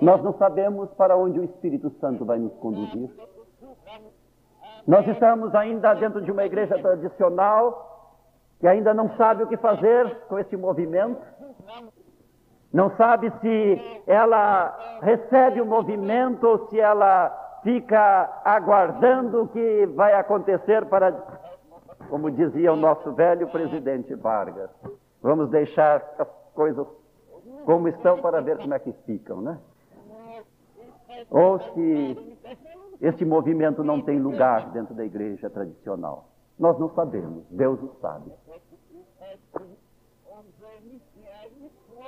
Nós 0.01 0.23
não 0.23 0.33
sabemos 0.37 0.89
para 0.91 1.15
onde 1.15 1.39
o 1.39 1.43
Espírito 1.43 1.91
Santo 1.99 2.25
vai 2.25 2.39
nos 2.39 2.53
conduzir. 2.53 3.09
Nós 4.87 5.07
estamos 5.07 5.53
ainda 5.53 5.93
dentro 5.93 6.21
de 6.21 6.31
uma 6.31 6.43
igreja 6.43 6.77
tradicional 6.79 7.89
que 8.59 8.67
ainda 8.67 8.93
não 8.93 9.09
sabe 9.15 9.43
o 9.43 9.47
que 9.47 9.57
fazer 9.57 10.07
com 10.27 10.37
esse 10.37 10.55
movimento. 10.55 11.21
Não 12.71 12.95
sabe 12.95 13.31
se 13.41 14.03
ela 14.07 14.99
recebe 15.01 15.59
o 15.59 15.65
movimento 15.65 16.47
ou 16.47 16.69
se 16.69 16.79
ela 16.79 17.59
fica 17.63 18.41
aguardando 18.45 19.43
o 19.43 19.47
que 19.47 19.85
vai 19.87 20.13
acontecer 20.13 20.85
para, 20.85 21.11
como 22.09 22.31
dizia 22.31 22.71
o 22.71 22.77
nosso 22.77 23.11
velho 23.13 23.47
presidente 23.49 24.13
Vargas, 24.15 24.69
vamos 25.21 25.49
deixar 25.49 26.01
as 26.17 26.27
coisas 26.53 26.87
como 27.65 27.87
estão 27.87 28.19
para 28.19 28.41
ver 28.41 28.57
como 28.57 28.73
é 28.73 28.79
que 28.79 28.93
ficam, 29.05 29.41
né? 29.41 29.57
Ou 31.29 31.59
se 31.59 32.37
este 33.01 33.25
movimento 33.25 33.83
não 33.83 33.99
tem 33.99 34.19
lugar 34.19 34.71
dentro 34.71 34.93
da 34.93 35.03
igreja 35.03 35.49
tradicional. 35.49 36.29
Nós 36.59 36.77
não 36.77 36.93
sabemos, 36.93 37.43
Deus 37.49 37.81
o 37.81 37.95
sabe. 37.99 38.31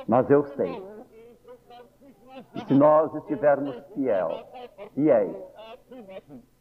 Mas 0.08 0.30
eu 0.30 0.46
sei. 0.56 0.84
E 2.56 2.66
se 2.66 2.74
nós 2.76 3.14
estivermos 3.16 3.76
fiel, 3.96 4.30
fiéis 4.94 5.36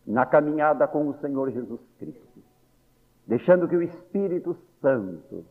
na 0.06 0.24
caminhada 0.24 0.88
com 0.88 1.08
o 1.08 1.14
Senhor 1.20 1.50
Jesus 1.50 1.80
Cristo, 1.98 2.42
deixando 3.26 3.68
que 3.68 3.76
o 3.76 3.82
Espírito 3.82 4.56
Santo 4.80 5.44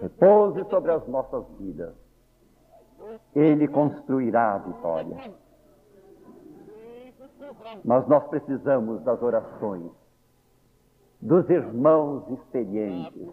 repouse 0.00 0.64
sobre 0.70 0.92
as 0.92 1.06
nossas 1.08 1.44
vidas, 1.58 1.94
ele 3.34 3.66
construirá 3.66 4.54
a 4.54 4.58
vitória. 4.58 5.34
Mas 7.84 8.06
nós 8.06 8.26
precisamos 8.28 9.02
das 9.02 9.20
orações 9.22 9.90
dos 11.20 11.48
irmãos 11.48 12.28
experientes 12.30 13.28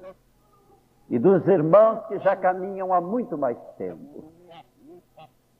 e 1.09 1.19
dos 1.19 1.45
irmãos 1.47 2.05
que 2.07 2.17
já 2.19 2.35
caminham 2.35 2.93
há 2.93 3.01
muito 3.01 3.37
mais 3.37 3.57
tempo, 3.77 4.31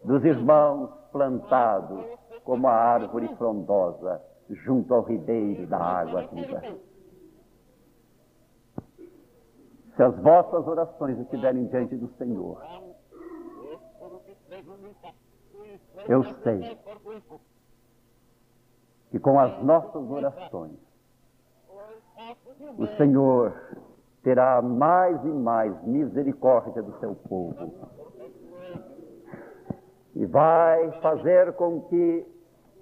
dos 0.03 0.24
irmãos 0.24 0.89
plantados 1.11 2.05
como 2.43 2.67
a 2.67 2.74
árvore 2.74 3.28
frondosa 3.36 4.21
junto 4.49 4.93
ao 4.93 5.03
ribeiro 5.03 5.67
da 5.67 5.78
água 5.78 6.28
viva. 6.28 6.61
Se 9.95 10.01
as 10.01 10.17
vossas 10.19 10.67
orações 10.67 11.19
estiverem 11.19 11.67
diante 11.67 11.95
do 11.95 12.07
Senhor, 12.17 12.61
eu 16.07 16.24
sei 16.41 16.78
que 19.14 19.20
com 19.20 19.39
as 19.39 19.61
nossas 19.61 20.09
orações, 20.09 20.72
o 22.80 22.88
Senhor 22.97 23.53
terá 24.24 24.59
mais 24.59 25.24
e 25.24 25.28
mais 25.28 25.84
misericórdia 25.84 26.82
do 26.82 26.97
seu 26.99 27.14
povo. 27.14 27.76
E 30.16 30.26
vai 30.26 30.91
fazer 30.93 31.53
com 31.53 31.82
que 31.82 32.26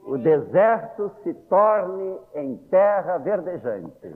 o 0.05 0.17
deserto 0.17 1.11
se 1.21 1.33
torne 1.33 2.17
em 2.33 2.55
terra 2.69 3.17
verdejante 3.17 4.15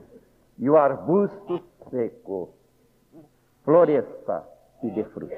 e 0.56 0.70
o 0.70 0.76
arbusto 0.78 1.60
seco 1.90 2.54
floresça 3.62 4.42
e 4.82 4.90
dê 4.90 5.04
frutos. 5.04 5.36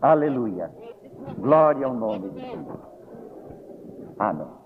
Aleluia. 0.00 0.70
Glória 1.36 1.84
ao 1.84 1.94
nome 1.94 2.30
de 2.30 2.40
Deus. 2.42 2.78
Amém. 4.20 4.65